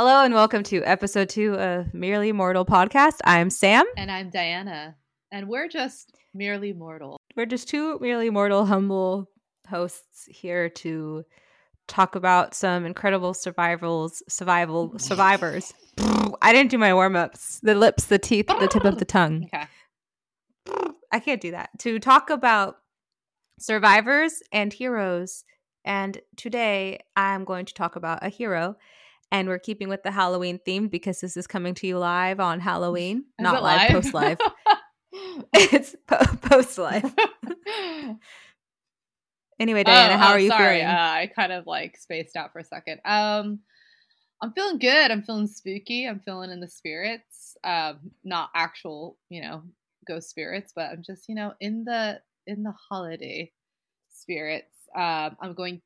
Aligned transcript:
Hello 0.00 0.22
and 0.22 0.32
welcome 0.32 0.62
to 0.62 0.80
episode 0.84 1.28
two 1.28 1.54
of 1.54 1.92
Merely 1.92 2.30
Mortal 2.30 2.64
podcast. 2.64 3.16
I'm 3.24 3.50
Sam. 3.50 3.84
And 3.96 4.12
I'm 4.12 4.30
Diana. 4.30 4.94
And 5.32 5.48
we're 5.48 5.66
just 5.66 6.14
merely 6.32 6.72
mortal. 6.72 7.16
We're 7.34 7.46
just 7.46 7.68
two 7.68 7.98
merely 7.98 8.30
mortal, 8.30 8.64
humble 8.64 9.28
hosts 9.68 10.28
here 10.30 10.68
to 10.68 11.24
talk 11.88 12.14
about 12.14 12.54
some 12.54 12.86
incredible 12.86 13.34
survivals, 13.34 14.22
survival 14.28 14.94
survivors. 15.00 15.74
I 16.42 16.52
didn't 16.52 16.70
do 16.70 16.78
my 16.78 16.94
warm 16.94 17.16
ups. 17.16 17.58
The 17.64 17.74
lips, 17.74 18.04
the 18.04 18.20
teeth, 18.20 18.46
the 18.46 18.68
tip 18.68 18.84
of 18.84 19.00
the 19.00 19.04
tongue. 19.04 19.50
Okay. 19.52 20.94
I 21.10 21.18
can't 21.18 21.40
do 21.40 21.50
that. 21.50 21.70
To 21.80 21.98
talk 21.98 22.30
about 22.30 22.76
survivors 23.58 24.44
and 24.52 24.72
heroes. 24.72 25.42
And 25.84 26.20
today 26.36 27.00
I'm 27.16 27.44
going 27.44 27.66
to 27.66 27.74
talk 27.74 27.96
about 27.96 28.24
a 28.24 28.28
hero. 28.28 28.76
And 29.30 29.48
we're 29.48 29.58
keeping 29.58 29.88
with 29.88 30.02
the 30.02 30.10
Halloween 30.10 30.58
theme 30.64 30.88
because 30.88 31.20
this 31.20 31.36
is 31.36 31.46
coming 31.46 31.74
to 31.74 31.86
you 31.86 31.98
live 31.98 32.40
on 32.40 32.60
Halloween, 32.60 33.18
Is 33.38 33.42
not 33.42 33.62
live, 33.62 33.90
post 33.90 34.14
live. 34.14 34.38
it's 35.54 35.94
po- 36.06 36.36
post 36.42 36.78
live. 36.78 37.14
Anyway, 39.60 39.82
Diana, 39.82 40.14
Oh, 40.14 40.16
how 40.18 40.28
oh, 40.28 40.32
are 40.34 40.38
you 40.38 40.48
sorry. 40.48 40.78
feeling? 40.78 40.86
Uh, 40.86 41.10
I 41.14 41.30
kind 41.34 41.52
of 41.52 41.66
like 41.66 41.96
spaced 41.96 42.36
out 42.36 42.52
for 42.52 42.60
a 42.60 42.64
second. 42.64 43.00
Um, 43.04 43.60
I'm 44.40 44.52
feeling 44.52 44.78
good. 44.78 45.10
I'm 45.10 45.22
feeling 45.22 45.48
spooky. 45.48 46.06
I'm 46.06 46.20
feeling 46.20 46.50
in 46.50 46.60
the 46.60 46.68
spirits. 46.68 47.56
Um, 47.64 47.98
not 48.22 48.50
actual, 48.54 49.16
you 49.30 49.42
know, 49.42 49.62
ghost 50.06 50.30
spirits, 50.30 50.72
but 50.74 50.90
I'm 50.90 51.02
just, 51.02 51.28
you 51.28 51.34
know, 51.34 51.54
in 51.60 51.84
the 51.84 52.20
in 52.46 52.62
the 52.62 52.72
holiday 52.88 53.50
spirits. 54.10 54.74
Um, 54.94 55.36
I'm 55.40 55.54
going 55.54 55.82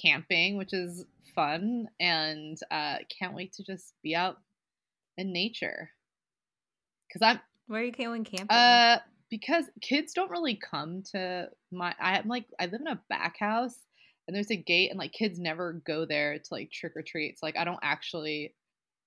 camping, 0.00 0.56
which 0.56 0.72
is 0.72 1.04
fun, 1.34 1.88
and 2.00 2.58
uh, 2.70 2.96
can't 3.18 3.34
wait 3.34 3.52
to 3.54 3.64
just 3.64 3.94
be 4.02 4.14
out 4.14 4.38
in 5.16 5.32
nature. 5.32 5.90
Cause 7.12 7.22
I'm 7.22 7.40
Where 7.66 7.80
are 7.80 7.84
you 7.84 7.92
going 7.92 8.24
camping? 8.24 8.56
Uh, 8.56 8.98
because 9.30 9.64
kids 9.80 10.12
don't 10.12 10.30
really 10.30 10.56
come 10.56 11.02
to 11.12 11.48
my. 11.72 11.94
I'm 12.00 12.28
like 12.28 12.46
I 12.60 12.66
live 12.66 12.80
in 12.80 12.88
a 12.88 13.00
back 13.08 13.38
house, 13.38 13.76
and 14.26 14.34
there's 14.34 14.50
a 14.50 14.56
gate, 14.56 14.90
and 14.90 14.98
like 14.98 15.12
kids 15.12 15.38
never 15.38 15.80
go 15.86 16.04
there 16.04 16.38
to 16.38 16.48
like 16.50 16.70
trick 16.70 16.92
or 16.96 17.02
treat. 17.02 17.38
So 17.38 17.46
like 17.46 17.56
I 17.56 17.64
don't 17.64 17.80
actually 17.82 18.54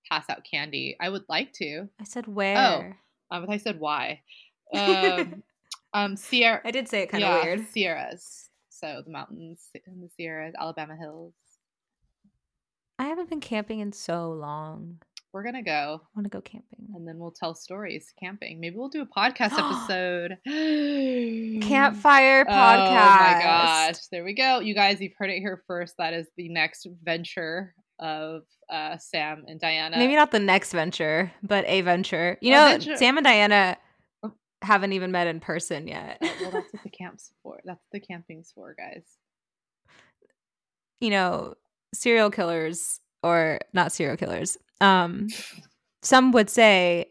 pass 0.10 0.26
out 0.30 0.45
candy. 0.50 0.98
I 1.00 1.10
would 1.10 1.26
like 1.30 1.54
to. 1.54 1.88
I 2.00 2.04
said 2.04 2.28
where. 2.28 2.98
Um, 3.32 3.45
but 3.45 3.54
I 3.54 3.58
said 3.58 3.80
why. 3.80 4.22
Um, 4.72 5.42
um, 5.95 6.16
Sierra. 6.16 6.62
I 6.64 6.70
did 6.70 6.88
say 6.88 7.02
it 7.02 7.10
kind 7.10 7.23
of 7.23 7.30
yeah, 7.30 7.44
weird. 7.44 7.67
Sierras. 7.70 8.48
So 8.80 9.02
the 9.06 9.12
mountains 9.12 9.62
in 9.88 10.02
the 10.02 10.10
Sierras, 10.16 10.54
Alabama 10.60 10.96
hills. 10.96 11.34
I 12.98 13.06
haven't 13.06 13.30
been 13.30 13.40
camping 13.42 13.80
in 13.80 13.92
so 13.92 14.32
long. 14.32 15.00
We're 15.32 15.44
gonna 15.44 15.62
go, 15.64 16.02
I 16.04 16.08
want 16.16 16.26
to 16.26 16.30
go 16.30 16.42
camping. 16.42 16.88
and 16.96 17.08
then 17.08 17.20
we'll 17.20 17.32
tell 17.32 17.54
stories 17.54 18.12
camping. 18.20 18.60
Maybe 18.60 18.76
we'll 18.78 18.90
do 18.90 19.02
a 19.02 19.06
podcast 19.06 19.52
episode. 19.58 20.38
Campfire 21.62 22.46
podcast. 22.46 22.48
Oh 22.48 23.34
my 23.36 23.40
gosh. 23.44 23.98
There 24.12 24.24
we 24.24 24.34
go. 24.34 24.60
You 24.60 24.74
guys, 24.74 25.00
you've 25.02 25.14
heard 25.18 25.30
it 25.30 25.40
here 25.40 25.62
first. 25.68 25.96
That 25.98 26.14
is 26.14 26.28
the 26.36 26.50
next 26.50 26.88
venture 27.04 27.76
of 28.00 28.42
uh, 28.72 28.98
Sam 28.98 29.44
and 29.48 29.60
Diana. 29.60 29.98
Maybe 29.98 30.16
not 30.16 30.32
the 30.32 30.40
next 30.40 30.72
venture, 30.72 31.32
but 31.44 31.64
a 31.68 31.82
venture. 31.82 32.38
You 32.42 32.54
A 32.54 32.56
know, 32.56 32.68
venture- 32.70 32.98
Sam 32.98 33.18
and 33.18 33.24
Diana. 33.26 33.78
Haven't 34.62 34.94
even 34.94 35.12
met 35.12 35.28
in 35.28 35.40
person 35.40 35.88
yet. 35.88 36.18
Well, 36.22 36.52
that's 36.52 36.74
what 36.74 36.84
the 36.84 36.90
camp's 36.98 37.32
for. 37.44 37.60
That's 37.66 37.80
what 37.90 38.02
the 38.02 38.06
camping's 38.06 38.52
for, 38.54 38.76
guys. 38.78 39.04
you 41.00 41.10
know, 41.10 41.54
serial 41.94 42.30
killers 42.30 43.00
or 43.24 43.60
not 43.74 43.92
serial 43.92 44.18
killers. 44.18 44.58
Um, 44.82 45.28
some 46.02 46.32
would 46.32 46.50
say. 46.50 47.08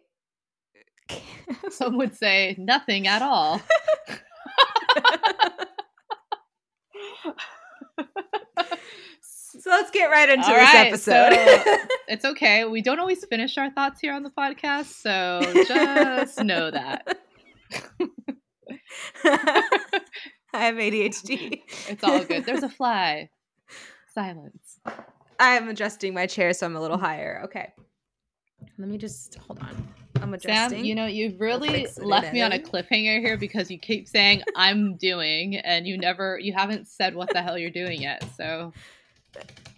Some 1.70 1.96
would 1.96 2.14
say 2.14 2.54
nothing 2.58 3.06
at 3.06 3.22
all. 3.22 3.62
so 9.22 9.70
let's 9.70 9.90
get 9.90 10.06
right 10.10 10.28
into 10.28 10.46
All 10.46 10.54
this 10.54 10.62
right, 10.74 10.86
episode. 10.88 11.32
so- 11.64 11.76
It's 12.08 12.24
okay. 12.24 12.64
We 12.64 12.80
don't 12.82 12.98
always 12.98 13.24
finish 13.26 13.56
our 13.58 13.70
thoughts 13.70 14.00
here 14.00 14.12
on 14.14 14.22
the 14.22 14.30
podcast, 14.30 14.86
so 14.86 15.40
just 15.66 16.42
know 16.42 16.70
that. 16.70 17.18
I 19.24 20.64
have 20.64 20.76
ADHD. 20.76 21.62
It's 21.88 22.02
all 22.02 22.24
good. 22.24 22.44
There's 22.44 22.62
a 22.62 22.68
fly. 22.68 23.30
Silence. 24.14 24.80
I'm 25.38 25.68
adjusting 25.68 26.14
my 26.14 26.26
chair 26.26 26.52
so 26.52 26.66
I'm 26.66 26.76
a 26.76 26.80
little 26.80 26.98
higher. 26.98 27.42
Okay. 27.44 27.72
Let 28.78 28.88
me 28.88 28.98
just 28.98 29.36
hold 29.36 29.60
on. 29.60 29.88
I'm 30.20 30.34
adjusting. 30.34 30.78
Sam, 30.78 30.84
you 30.84 30.94
know, 30.94 31.06
you've 31.06 31.40
really 31.40 31.68
fix 31.68 31.96
it 31.96 32.02
in 32.02 32.08
left 32.08 32.32
me 32.32 32.42
on 32.42 32.52
a 32.52 32.58
cliffhanger 32.58 33.20
here 33.20 33.36
because 33.36 33.70
you 33.70 33.78
keep 33.78 34.08
saying 34.08 34.42
I'm 34.56 34.96
doing 34.96 35.56
and 35.56 35.86
you 35.86 35.96
never 35.98 36.38
you 36.38 36.52
haven't 36.52 36.88
said 36.88 37.14
what 37.14 37.32
the 37.32 37.42
hell 37.42 37.56
you're 37.56 37.70
doing 37.70 38.00
yet. 38.00 38.24
So, 38.36 38.72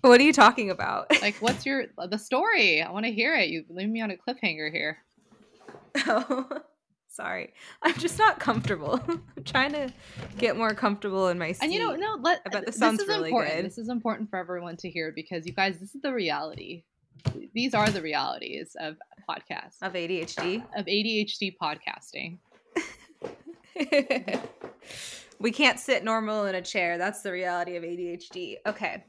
what 0.01 0.21
are 0.21 0.25
you 0.25 0.33
talking 0.33 0.71
about? 0.71 1.11
like 1.21 1.37
what's 1.37 1.67
your 1.67 1.87
the 2.09 2.19
story? 2.19 2.83
I 2.83 2.91
want 2.91 3.07
to 3.07 3.13
hear 3.13 3.35
it. 3.37 3.49
You 3.49 3.65
leave 3.69 3.89
me 3.89 4.01
on 4.01 4.11
a 4.11 4.17
cliffhanger 4.17 4.73
here. 4.73 4.99
oh, 6.07 6.49
sorry. 7.11 7.53
I'm 7.83 7.95
just 7.95 8.19
not 8.19 8.41
comfortable. 8.41 9.01
I'm 9.09 9.45
trying 9.45 9.73
to 9.73 9.93
get 10.39 10.57
more 10.57 10.75
comfortable 10.75 11.29
in 11.29 11.39
my 11.39 11.53
seat. 11.53 11.65
And 11.65 11.73
you 11.73 11.81
know, 11.81 11.95
no, 11.95 12.17
let 12.21 12.41
I 12.47 12.51
bet 12.51 12.67
this 12.67 12.75
this 12.75 12.81
sounds 12.81 13.01
is 13.01 13.09
really 13.09 13.29
important. 13.29 13.57
good. 13.57 13.65
This 13.67 13.79
is 13.79 13.89
important 13.89 14.31
for 14.31 14.39
everyone 14.39 14.77
to 14.79 14.91
hear 14.91 15.13
because 15.15 15.47
you 15.47 15.53
guys, 15.53 15.79
this 15.79 15.95
is 15.95 16.03
the 16.03 16.13
reality. 16.13 16.85
These 17.53 17.75
are 17.75 17.91
the 17.91 18.01
realities 18.01 18.77
of 18.81 18.97
podcasts, 19.29 19.83
of 19.83 19.93
ADHD. 19.93 20.65
of 20.77 20.87
ADHD 20.87 21.55
podcasting. 21.61 22.39
we 25.39 25.51
can't 25.51 25.79
sit 25.79 26.03
normal 26.05 26.47
in 26.47 26.55
a 26.55 26.63
chair. 26.63 26.97
That's 26.97 27.23
the 27.23 27.33
reality 27.33 27.77
of 27.77 27.83
ADHD. 27.83 28.57
Okay. 28.67 29.05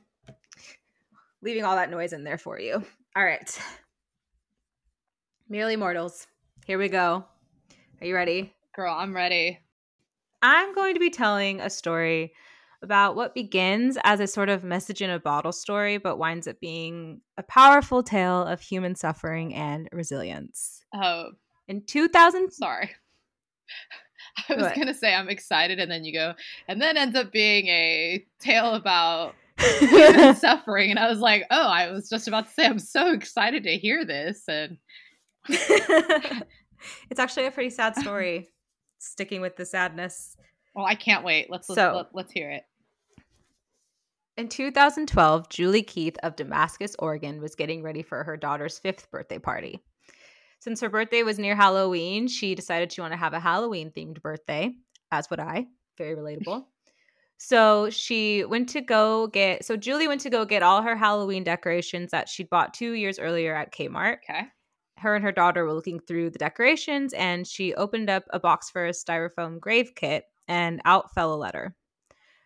Leaving 1.42 1.64
all 1.64 1.76
that 1.76 1.90
noise 1.90 2.14
in 2.14 2.24
there 2.24 2.38
for 2.38 2.60
you. 2.60 2.84
All 3.16 3.24
right. 3.24 3.60
Merely 5.50 5.76
Mortals. 5.76 6.28
Here 6.66 6.78
we 6.78 6.90
go. 6.90 7.26
Are 8.02 8.08
you 8.08 8.16
ready? 8.16 8.52
Girl, 8.76 8.96
I'm 8.98 9.16
ready. 9.16 9.60
I'm 10.42 10.74
going 10.74 10.96
to 10.96 11.00
be 11.00 11.12
telling 11.12 11.62
a 11.62 11.70
story 11.70 12.34
about 12.82 13.16
what 13.16 13.36
begins 13.36 13.96
as 14.04 14.20
a 14.20 14.26
sort 14.26 14.50
of 14.50 14.64
message 14.64 15.04
in 15.04 15.12
a 15.12 15.20
bottle 15.20 15.52
story, 15.52 16.00
but 16.00 16.18
winds 16.18 16.48
up 16.48 16.60
being 16.60 17.22
a 17.38 17.44
powerful 17.44 18.02
tale 18.02 18.44
of 18.44 18.60
human 18.60 18.96
suffering 18.96 19.54
and 19.54 19.88
resilience. 19.92 20.84
Oh, 20.96 21.26
In 21.68 21.84
2000, 21.86 22.50
sorry. 22.52 22.90
I 24.50 24.56
was 24.56 24.72
gonna 24.76 24.96
say 24.96 25.14
I'm 25.14 25.30
excited, 25.30 25.80
and 25.80 25.92
then 25.92 26.04
you 26.04 26.14
go, 26.14 26.34
and 26.68 26.82
then 26.82 26.98
ends 26.98 27.16
up 27.16 27.32
being 27.32 27.68
a 27.68 28.26
tale 28.40 28.74
about 28.74 29.36
human 29.80 30.36
suffering, 30.36 30.90
and 30.90 30.98
I 30.98 31.08
was 31.08 31.20
like, 31.20 31.46
oh, 31.52 31.68
I 31.68 31.92
was 31.92 32.10
just 32.10 32.28
about 32.28 32.48
to 32.48 32.52
say 32.52 32.66
I'm 32.66 32.80
so 32.80 33.12
excited 33.12 33.62
to 33.66 33.78
hear 33.78 34.04
this, 34.06 34.46
and 34.48 34.78
it's 37.10 37.20
actually 37.20 37.46
a 37.46 37.52
pretty 37.52 37.70
sad 37.70 37.96
story. 37.98 38.50
Sticking 39.00 39.42
with 39.42 39.56
the 39.56 39.66
sadness. 39.66 40.36
well, 40.76 40.86
I 40.86 40.96
can't 40.96 41.24
wait. 41.24 41.48
Let's 41.50 41.68
let's, 41.70 41.80
So- 41.82 41.94
let, 41.96 42.06
let's 42.14 42.32
hear 42.32 42.52
it. 42.52 42.64
In 44.38 44.48
2012, 44.48 45.50
Julie 45.50 45.84
Keith 45.84 46.18
of 46.24 46.36
Damascus, 46.36 46.96
Oregon, 46.98 47.42
was 47.42 47.54
getting 47.56 47.84
ready 47.84 48.02
for 48.02 48.24
her 48.24 48.38
daughter's 48.38 48.80
fifth 48.80 49.12
birthday 49.12 49.40
party. 49.40 49.84
Since 50.62 50.80
her 50.82 50.90
birthday 50.90 51.24
was 51.24 51.38
near 51.38 51.56
Halloween, 51.56 52.28
she 52.28 52.56
decided 52.56 52.92
she 52.92 53.02
wanted 53.02 53.16
to 53.16 53.20
have 53.20 53.34
a 53.34 53.40
Halloween 53.40 53.92
themed 53.92 54.22
birthday, 54.22 54.72
as 55.12 55.30
would 55.30 55.40
I. 55.42 55.66
Very 55.98 56.16
relatable. 56.16 56.64
so 57.38 57.90
she 57.90 58.46
went 58.46 58.70
to 58.70 58.82
go 58.82 59.28
get, 59.28 59.66
so 59.66 59.76
Julie 59.76 60.08
went 60.08 60.22
to 60.22 60.30
go 60.30 60.46
get 60.46 60.64
all 60.64 60.82
her 60.82 60.96
Halloween 60.96 61.44
decorations 61.44 62.12
that 62.12 62.30
she'd 62.30 62.50
bought 62.50 62.74
two 62.74 62.94
years 62.94 63.20
earlier 63.20 63.54
at 63.54 63.74
Kmart. 63.74 64.18
Okay. 64.30 64.44
Her 65.02 65.16
and 65.16 65.24
her 65.24 65.32
daughter 65.32 65.66
were 65.66 65.74
looking 65.74 66.00
through 66.00 66.30
the 66.30 66.40
decorations 66.40 67.14
and 67.14 67.46
she 67.48 67.74
opened 67.74 68.10
up 68.10 68.24
a 68.30 68.40
box 68.40 68.70
for 68.70 68.86
a 68.86 68.92
styrofoam 68.92 69.60
grave 69.60 69.94
kit 69.96 70.26
and 70.48 70.82
out 70.86 71.14
fell 71.14 71.34
a 71.34 71.36
letter. 71.36 71.76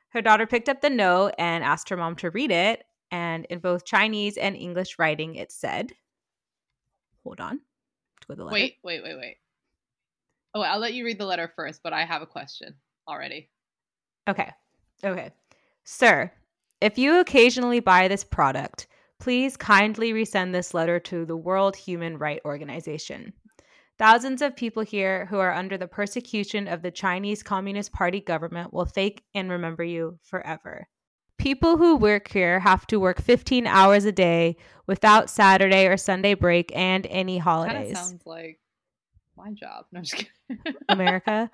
Her 0.10 0.22
daughter 0.22 0.48
picked 0.48 0.69
up 0.69 0.81
the 0.81 0.90
note 0.90 1.34
and 1.38 1.63
asked 1.63 1.90
her 1.90 1.98
mom 1.98 2.16
to 2.18 2.30
read 2.30 2.52
it. 2.52 2.86
And 3.12 3.46
in 3.50 3.60
both 3.60 3.86
Chinese 3.86 4.38
and 4.38 4.56
English 4.56 4.98
writing, 4.98 5.36
it 5.36 5.52
said, 5.52 5.92
Hold 7.24 7.42
on. 7.42 7.60
To 8.22 8.28
go 8.28 8.36
the 8.36 8.44
letter. 8.46 8.54
Wait, 8.54 8.78
wait, 8.84 9.04
wait, 9.04 9.18
wait. 9.18 9.38
Oh, 10.54 10.62
I'll 10.62 10.80
let 10.80 10.94
you 10.94 11.04
read 11.04 11.19
the 11.19 11.25
letter 11.25 11.52
first, 11.56 11.81
but 11.84 11.92
I 11.92 12.06
have 12.06 12.22
a 12.22 12.25
question 12.25 12.75
already. 13.07 13.50
Okay. 14.28 14.52
Okay. 15.04 15.31
Sir, 15.84 16.31
if 16.80 16.98
you 16.98 17.19
occasionally 17.19 17.80
buy 17.80 18.07
this 18.07 18.24
product, 18.24 18.88
please 19.19 19.57
kindly 19.57 20.13
resend 20.13 20.51
this 20.51 20.73
letter 20.73 21.00
to 21.00 21.25
the 21.25 21.38
World 21.38 21.75
Human 21.75 22.17
Rights 22.17 22.45
Organization. 22.45 23.33
Thousands 23.97 24.41
of 24.41 24.57
people 24.57 24.83
here 24.83 25.25
who 25.27 25.39
are 25.39 25.53
under 25.53 25.77
the 25.77 25.88
persecution 25.88 26.67
of 26.67 26.81
the 26.81 26.91
Chinese 26.91 27.41
Communist 27.41 27.94
Party 27.94 28.19
government 28.19 28.73
will 28.73 28.85
thank 28.85 29.23
and 29.33 29.50
remember 29.50 29.83
you 29.83 30.19
forever. 30.21 30.88
People 31.38 31.77
who 31.77 31.95
work 31.95 32.29
here 32.29 32.59
have 32.59 32.85
to 32.88 33.00
work 33.00 33.21
15 33.21 33.67
hours 33.67 34.03
a 34.06 34.12
day 34.12 34.57
without 34.85 35.29
Saturday 35.29 35.88
or 35.88 35.95
Sunday 35.95 36.33
break 36.33 36.75
and 36.75 37.07
any 37.07 37.38
holidays. 37.38 37.91
of 37.91 37.97
sounds 37.97 38.25
like 38.25 38.59
my 39.38 39.51
job. 39.51 39.85
No, 39.91 40.00
I'm 40.00 40.03
just 40.03 40.15
kidding. 40.50 40.75
America. 40.89 41.50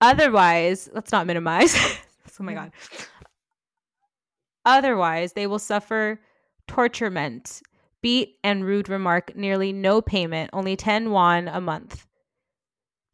Otherwise, 0.00 0.88
let's 0.92 1.10
not 1.10 1.26
minimize. 1.26 1.74
oh 2.40 2.44
my 2.44 2.54
god. 2.54 2.72
Otherwise, 4.68 5.32
they 5.32 5.46
will 5.46 5.58
suffer 5.58 6.20
torturement, 6.68 7.62
beat 8.02 8.36
and 8.44 8.66
rude 8.66 8.90
remark, 8.90 9.34
nearly 9.34 9.72
no 9.72 10.02
payment, 10.02 10.50
only 10.52 10.76
10 10.76 11.10
won 11.10 11.48
a 11.48 11.58
month. 11.58 12.06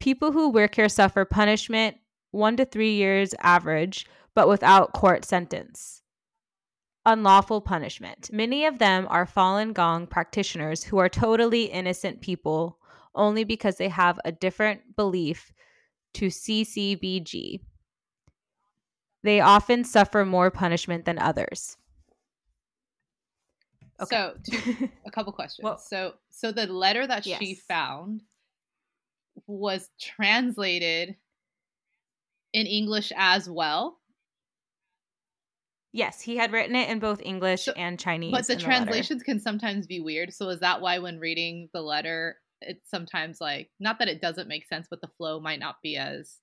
People 0.01 0.33
who 0.33 0.49
work 0.49 0.75
here 0.75 0.89
suffer 0.89 1.23
punishment, 1.23 1.95
one 2.31 2.57
to 2.57 2.65
three 2.65 2.95
years 2.95 3.33
average, 3.39 4.05
but 4.35 4.49
without 4.49 4.91
court 4.91 5.23
sentence. 5.23 6.01
Unlawful 7.05 7.61
punishment. 7.61 8.29
Many 8.33 8.65
of 8.65 8.79
them 8.79 9.07
are 9.09 9.25
Falun 9.25 9.73
Gong 9.73 10.07
practitioners 10.07 10.83
who 10.83 10.97
are 10.97 11.07
totally 11.07 11.67
innocent 11.67 12.19
people 12.19 12.79
only 13.15 13.45
because 13.45 13.77
they 13.77 13.87
have 13.87 14.19
a 14.25 14.31
different 14.33 14.97
belief 14.97 15.53
to 16.15 16.27
CCPG. 16.27 17.61
They 19.25 19.39
often 19.41 19.83
suffer 19.83 20.23
more 20.23 20.51
punishment 20.51 21.05
than 21.05 21.17
others. 21.17 21.77
Okay. 23.99 24.15
So, 24.15 24.35
two, 24.51 24.89
a 25.03 25.09
couple 25.09 25.33
questions. 25.33 25.63
Well- 25.63 25.79
so, 25.79 26.13
so 26.29 26.51
the 26.51 26.67
letter 26.67 27.07
that 27.07 27.25
she 27.25 27.55
found 27.55 28.21
was 29.47 29.89
translated 29.99 31.15
in 32.53 32.67
English 32.67 33.11
as 33.17 33.49
well, 33.49 33.97
yes, 35.91 36.21
he 36.21 36.37
had 36.37 36.51
written 36.51 36.75
it 36.75 36.87
in 36.89 36.99
both 36.99 37.19
English 37.23 37.63
So- 37.65 37.73
and 37.73 37.99
Chinese. 37.99 38.31
but 38.31 38.45
the 38.45 38.53
in 38.53 38.59
letter. 38.59 38.67
translations 38.67 39.23
can 39.23 39.39
sometimes 39.39 39.87
be 39.87 40.01
weird. 40.01 40.33
So, 40.35 40.49
is 40.49 40.59
that 40.59 40.81
why 40.81 40.99
when 40.99 41.17
reading 41.17 41.67
the 41.73 41.81
letter, 41.81 42.37
it's 42.61 42.87
sometimes 42.91 43.41
like 43.41 43.71
not 43.79 43.97
that 43.97 44.07
it 44.07 44.21
doesn't 44.21 44.47
make 44.47 44.67
sense, 44.67 44.85
but 44.87 45.01
the 45.01 45.09
flow 45.17 45.39
might 45.39 45.59
not 45.59 45.77
be 45.81 45.97
as 45.97 46.41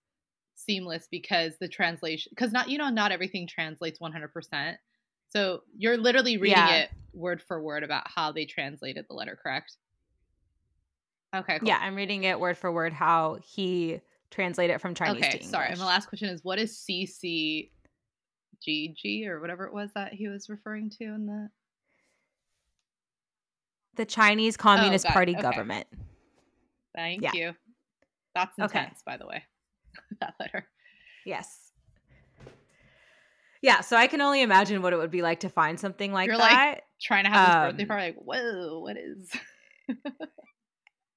seamless 0.64 1.08
because 1.10 1.54
the 1.58 1.68
translation 1.68 2.30
because 2.30 2.52
not 2.52 2.68
you 2.68 2.78
know 2.78 2.90
not 2.90 3.12
everything 3.12 3.46
translates 3.46 3.98
100%. 3.98 4.76
So, 5.28 5.62
you're 5.76 5.96
literally 5.96 6.36
reading 6.36 6.58
Yeah. 6.58 6.82
it 6.82 6.90
word 7.14 7.40
for 7.42 7.62
word 7.62 7.84
about 7.84 8.06
how 8.06 8.32
they 8.32 8.44
translated 8.44 9.06
the 9.08 9.14
letter, 9.14 9.38
correct? 9.40 9.76
Okay, 11.34 11.58
cool. 11.58 11.68
Yeah, 11.68 11.78
I'm 11.80 11.94
reading 11.94 12.24
it 12.24 12.38
word 12.38 12.58
for 12.58 12.70
word 12.70 12.92
how 12.92 13.38
he 13.42 14.00
translated 14.30 14.76
it 14.76 14.80
from 14.80 14.94
Chinese 14.94 15.22
to 15.28 15.36
okay, 15.36 15.44
sorry. 15.44 15.68
And 15.68 15.78
my 15.78 15.86
last 15.86 16.08
question 16.08 16.28
is 16.28 16.44
what 16.44 16.58
is 16.58 16.76
CCGG 16.86 17.70
or 19.26 19.40
whatever 19.40 19.64
it 19.64 19.72
was 19.72 19.90
that 19.94 20.12
he 20.12 20.28
was 20.28 20.50
referring 20.50 20.90
to 20.90 21.04
in 21.04 21.26
the 21.26 21.50
the 23.94 24.04
Chinese 24.06 24.56
Communist 24.56 25.06
oh, 25.06 25.10
it. 25.10 25.12
Party 25.12 25.32
Okay. 25.32 25.42
government. 25.42 25.86
Thank 26.94 27.22
Yeah. 27.22 27.32
you. 27.34 27.54
That's 28.34 28.58
Okay. 28.58 28.78
intense, 28.80 29.02
by 29.02 29.16
the 29.16 29.26
way. 29.26 29.44
that 30.20 30.34
letter. 30.40 30.66
Yes. 31.24 31.58
Yeah, 33.62 33.80
so 33.80 33.96
I 33.96 34.08
can 34.08 34.20
only 34.20 34.42
imagine 34.42 34.82
what 34.82 34.92
it 34.92 34.96
would 34.96 35.10
be 35.12 35.22
like 35.22 35.40
to 35.40 35.48
find 35.48 35.78
something 35.78 36.12
like 36.12 36.26
You're 36.26 36.36
like- 36.36 36.50
that. 36.50 36.80
Trying 37.00 37.24
to 37.24 37.30
have 37.30 37.46
this 37.46 37.54
birthday 37.72 37.82
Um, 37.82 37.88
party, 37.88 38.04
like, 38.06 38.16
whoa, 38.16 38.78
what 38.80 38.96
is 38.96 39.30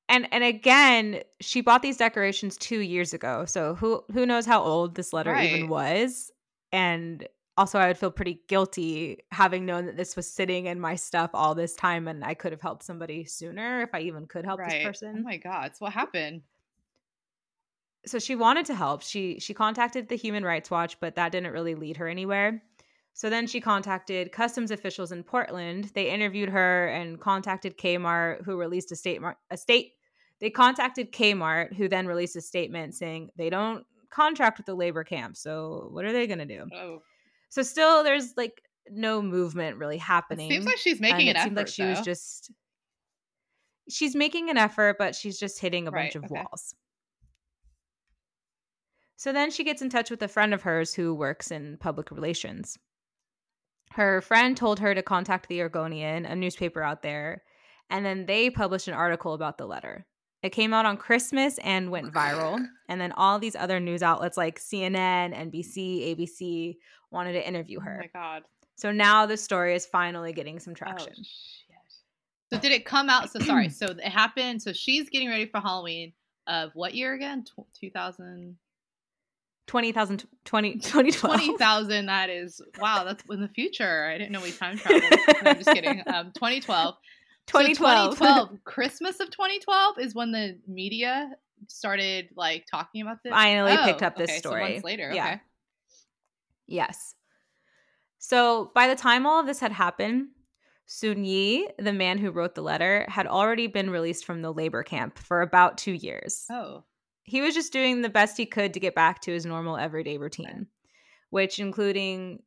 and 0.10 0.28
and 0.32 0.44
again, 0.44 1.22
she 1.42 1.62
bought 1.62 1.82
these 1.82 1.98
decorations 1.98 2.58
2 2.58 2.80
years 2.80 3.14
ago. 3.14 3.46
So 3.46 3.76
who 3.76 4.04
who 4.12 4.26
knows 4.26 4.46
how 4.46 4.62
old 4.64 4.96
this 4.96 5.14
letter 5.14 5.36
even 5.36 5.70
was? 5.70 6.32
And 6.72 7.28
also 7.58 7.80
I 7.80 7.88
would 7.88 7.98
feel 7.98 8.12
pretty 8.12 8.42
guilty 8.48 9.20
having 9.32 9.66
known 9.66 9.86
that 9.86 9.96
this 9.96 10.16
was 10.16 10.28
sitting 10.30 10.66
in 10.66 10.80
my 10.80 10.96
stuff 10.96 11.30
all 11.34 11.56
this 11.56 11.76
time 11.76 12.08
and 12.08 12.24
I 12.24 12.34
could 12.34 12.52
have 12.52 12.62
helped 12.62 12.84
somebody 12.84 13.26
sooner 13.26 13.82
if 13.82 13.90
I 13.94 14.02
even 14.02 14.26
could 14.26 14.44
help 14.46 14.60
this 14.60 14.84
person. 14.84 15.18
Oh 15.20 15.24
my 15.24 15.38
god, 15.38 15.76
so 15.76 15.86
what 15.86 15.94
happened? 15.94 16.42
So 18.06 18.20
she 18.20 18.36
wanted 18.36 18.66
to 18.68 18.76
help. 18.76 19.02
She 19.02 19.40
she 19.40 19.54
contacted 19.54 20.10
the 20.10 20.16
Human 20.16 20.44
Rights 20.44 20.70
Watch, 20.72 21.00
but 21.00 21.16
that 21.16 21.32
didn't 21.32 21.52
really 21.54 21.76
lead 21.76 21.98
her 21.98 22.08
anywhere. 22.08 22.62
So 23.14 23.30
then 23.30 23.48
she 23.48 23.62
contacted 23.62 24.32
customs 24.34 24.72
officials 24.72 25.12
in 25.12 25.24
Portland. 25.24 25.92
They 25.96 26.10
interviewed 26.10 26.50
her 26.50 26.88
and 26.90 27.20
contacted 27.20 27.78
Kmart, 27.78 28.44
who 28.44 28.58
released 28.58 28.92
a 28.92 28.96
statement. 28.96 29.38
A 29.50 29.58
state. 29.58 29.94
They 30.42 30.50
contacted 30.50 31.14
Kmart, 31.14 31.74
who 31.74 31.88
then 31.88 32.08
released 32.08 32.36
a 32.36 32.42
statement 32.42 32.94
saying 32.94 33.30
they 33.38 33.50
don't 33.50 33.86
contract 34.10 34.58
with 34.58 34.66
the 34.66 34.76
labor 34.76 35.04
camp. 35.06 35.38
So 35.38 35.88
what 35.92 36.04
are 36.04 36.12
they 36.12 36.28
going 36.28 36.40
to 36.40 36.46
do? 36.46 36.66
Oh, 36.76 37.00
So 37.50 37.64
still, 37.64 38.04
there's 38.04 38.34
like 38.36 38.62
no 38.90 39.22
movement 39.22 39.78
really 39.78 39.98
happening. 39.98 40.52
it 40.52 40.54
seems 40.56 40.66
like 40.66 40.78
she's 40.78 41.00
making 41.00 41.30
and 41.30 41.30
an 41.30 41.36
it 41.38 41.44
seemed 41.44 41.58
effort. 41.58 41.68
like 41.68 41.68
she 41.74 41.84
was 41.84 42.02
just 42.02 42.52
she's 43.90 44.16
making 44.16 44.50
an 44.50 44.58
effort 44.58 44.98
but 44.98 45.16
she's 45.16 45.40
just 45.40 45.60
hitting 45.60 45.88
a 45.88 45.92
Right, 45.92 46.12
bunch 46.14 46.16
of 46.16 46.26
okay. 46.26 46.36
walls 46.36 46.76
so 49.18 49.32
then 49.34 49.50
she 49.52 49.64
gets 49.64 49.82
in 49.82 49.90
touch 49.90 50.10
with 50.12 50.22
a 50.22 50.28
friend 50.28 50.54
of 50.54 50.62
hers 50.64 50.94
who 50.94 51.14
works 51.14 51.52
in 51.52 51.78
public 51.78 52.12
relations 52.12 52.78
her 53.92 54.20
friend 54.22 54.58
told 54.58 54.80
her 54.80 54.94
to 54.94 55.02
contact 55.02 55.48
the 55.48 55.62
Oregonian, 55.62 56.26
a 56.26 56.36
newspaper 56.36 56.82
out 56.82 57.02
there, 57.02 57.44
and 57.90 58.06
then 58.06 58.26
they 58.26 58.50
published 58.50 58.90
an 58.90 58.94
article 58.94 59.34
about 59.34 59.58
the 59.58 59.66
letter. 59.66 60.06
It 60.44 60.50
came 60.50 60.74
out 60.74 60.86
on 60.86 60.98
Christmas 60.98 61.58
and 61.60 61.90
went 61.92 62.14
viral. 62.14 62.64
And 62.90 63.00
then 63.00 63.14
all 63.14 63.40
these 63.40 63.56
other 63.56 63.80
news 63.80 64.04
outlets 64.04 64.36
like 64.38 64.60
CNN, 64.60 65.34
NBC, 65.34 66.14
ABC 66.16 66.76
wanted 67.10 67.34
to 67.34 67.48
interview 67.48 67.80
her. 67.80 67.92
Oh 67.92 67.96
her. 67.96 68.10
my 68.14 68.20
god. 68.22 68.44
So 68.76 68.92
now 68.92 69.26
the 69.26 69.38
story 69.38 69.74
is 69.76 69.86
finally 69.86 70.34
getting 70.34 70.60
some 70.60 70.74
Oh, 70.74 70.76
traction. 70.76 71.14
shit. 71.16 71.24
So 72.52 72.60
did 72.60 72.74
it 72.74 72.86
come 72.86 73.10
out? 73.10 73.32
So 73.32 73.40
sorry. 73.40 73.70
So 73.70 73.86
it 73.86 74.02
happened. 74.02 74.62
So 74.62 74.74
she's 74.74 75.10
getting 75.10 75.30
ready 75.30 75.46
for 75.46 75.62
Halloween 75.62 76.12
of 76.48 76.72
what 76.74 76.94
year 76.96 77.14
again? 77.14 77.46
Tw- 77.46 77.66
2000. 77.80 78.58
20,000 79.68 80.26
20, 80.46 80.74
2012. 80.76 81.36
20,000. 81.36 82.06
That 82.06 82.30
is, 82.30 82.62
wow, 82.80 83.04
that's 83.04 83.24
in 83.30 83.42
the 83.42 83.48
future. 83.48 84.06
I 84.06 84.18
didn't 84.18 84.32
know 84.32 84.42
we 84.42 84.52
time 84.52 84.78
traveled. 84.78 85.04
No, 85.44 85.52
I'm 85.52 85.58
just 85.58 85.70
kidding. 85.72 86.02
Um, 86.08 86.32
2012. 86.36 86.96
So 86.96 87.60
2012. 87.60 88.18
2012. 88.18 88.60
Christmas 88.64 89.20
of 89.20 89.30
2012 89.32 90.00
is 90.00 90.16
when 90.16 90.32
the 90.32 90.58
media 90.68 91.32
started 91.68 92.30
like 92.36 92.66
talking 92.70 93.02
about 93.02 93.18
this. 93.24 93.32
Finally 93.32 93.78
picked 93.84 94.04
up 94.04 94.16
this 94.16 94.30
okay, 94.30 94.40
so 94.42 94.50
story. 94.50 94.70
months 94.70 94.84
later. 94.84 95.12
Yeah. 95.14 95.26
Okay. 95.26 95.42
yes. 96.68 97.16
So 98.20 98.72
by 98.74 98.88
the 98.88 98.96
time 98.96 99.26
all 99.26 99.40
of 99.40 99.46
this 99.46 99.60
had 99.60 99.72
happened, 99.72 100.30
Sun 100.88 101.26
Yi, 101.26 101.68
the 101.80 101.94
man 101.94 102.18
who 102.18 102.32
wrote 102.32 102.56
the 102.56 102.62
letter, 102.62 103.06
had 103.10 103.28
already 103.28 103.68
been 103.68 103.90
released 103.90 104.26
from 104.26 104.42
the 104.42 104.54
labor 104.54 104.84
camp 104.84 105.18
for 105.18 105.42
about 105.42 105.78
two 105.78 105.94
years. 105.94 106.46
Oh. 106.52 106.84
He 107.26 107.42
was 107.42 107.54
just 107.56 107.74
doing 107.74 108.02
the 108.02 108.10
best 108.10 108.38
he 108.38 108.46
could 108.46 108.74
to 108.74 108.80
get 108.80 108.96
back 108.96 109.22
to 109.22 109.32
his 109.32 109.46
normal 109.46 109.78
everyday 109.78 110.18
routine, 110.18 110.68
which 111.32 111.60
including 111.60 112.44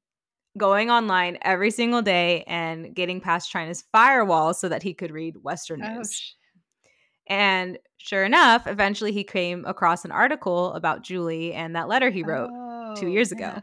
going 0.57 0.91
online 0.91 1.39
every 1.43 1.71
single 1.71 2.01
day 2.03 2.45
and 2.47 2.95
getting 2.95 3.21
past 3.21 3.51
China's 3.51 3.85
firewall 3.93 4.55
so 4.55 4.69
that 4.69 4.83
he 4.83 4.95
could 4.95 5.11
read 5.11 5.37
Western 5.43 5.85
Oh, 5.85 5.95
news. 5.97 6.13
sh- 6.13 6.33
And 7.27 7.79
sure 7.99 8.25
enough, 8.25 8.67
eventually 8.67 9.13
he 9.13 9.25
came 9.25 9.65
across 9.67 10.05
an 10.05 10.13
article 10.13 10.73
about 10.75 11.03
Julie 11.03 11.53
and 11.55 11.75
that 11.77 11.89
letter 11.89 12.11
he 12.11 12.23
wrote. 12.23 12.51
two 12.97 13.07
oh, 13.07 13.11
years 13.11 13.31
ago. 13.33 13.61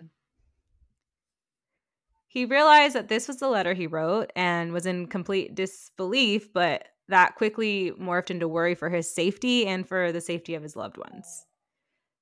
He 2.27 2.45
realized 2.45 2.95
that 2.95 3.07
this 3.07 3.27
was 3.27 3.37
the 3.37 3.47
letter 3.47 3.73
he 3.73 3.87
wrote 3.87 4.31
and 4.35 4.73
was 4.73 4.85
in 4.85 5.07
complete 5.07 5.55
disbelief, 5.55 6.51
but 6.53 6.85
that 7.09 7.35
quickly 7.35 7.91
morphed 7.99 8.31
into 8.31 8.47
worry 8.47 8.75
for 8.75 8.89
his 8.89 9.13
safety 9.13 9.67
and 9.67 9.87
for 9.87 10.11
the 10.11 10.21
safety 10.21 10.55
of 10.55 10.63
his 10.63 10.75
loved 10.75 10.97
ones. 10.97 11.45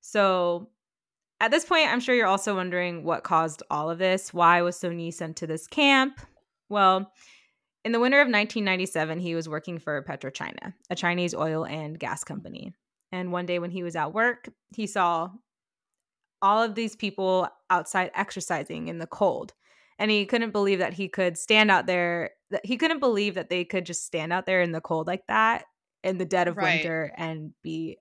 So 0.00 0.68
at 1.40 1.50
this 1.50 1.64
point, 1.64 1.88
I'm 1.88 2.00
sure 2.00 2.14
you're 2.14 2.26
also 2.26 2.54
wondering 2.54 3.04
what 3.04 3.24
caused 3.24 3.62
all 3.70 3.90
of 3.90 3.98
this. 3.98 4.32
Why 4.32 4.62
was 4.62 4.76
Sun 4.76 4.98
Yi 4.98 5.10
sent 5.10 5.36
to 5.38 5.46
this 5.46 5.66
camp? 5.66 6.20
Well, 6.68 7.12
in 7.84 7.92
the 7.92 8.00
winter 8.00 8.18
of 8.18 8.26
1997, 8.26 9.18
he 9.20 9.34
was 9.34 9.48
working 9.48 9.78
for 9.78 10.02
PetroChina, 10.02 10.74
a 10.90 10.94
Chinese 10.94 11.34
oil 11.34 11.66
and 11.66 11.98
gas 11.98 12.24
company. 12.24 12.72
And 13.12 13.30
one 13.30 13.46
day 13.46 13.58
when 13.58 13.70
he 13.70 13.82
was 13.82 13.96
at 13.96 14.14
work, 14.14 14.48
he 14.74 14.86
saw 14.86 15.30
all 16.40 16.62
of 16.62 16.74
these 16.74 16.96
people 16.96 17.48
outside 17.70 18.10
exercising 18.14 18.88
in 18.88 18.98
the 18.98 19.06
cold. 19.06 19.52
And 19.98 20.10
he 20.10 20.26
couldn't 20.26 20.50
believe 20.52 20.80
that 20.80 20.92
he 20.94 21.08
could 21.08 21.38
stand 21.38 21.70
out 21.70 21.86
there. 21.86 22.30
That 22.50 22.64
he 22.66 22.76
couldn't 22.76 23.00
believe 23.00 23.34
that 23.34 23.48
they 23.50 23.64
could 23.64 23.86
just 23.86 24.04
stand 24.04 24.32
out 24.32 24.46
there 24.46 24.60
in 24.62 24.72
the 24.72 24.80
cold 24.80 25.06
like 25.06 25.26
that 25.28 25.64
in 26.02 26.18
the 26.18 26.24
dead 26.26 26.48
of 26.48 26.56
Right. 26.56 26.74
winter 26.74 27.12
and 27.16 27.52
be 27.62 27.98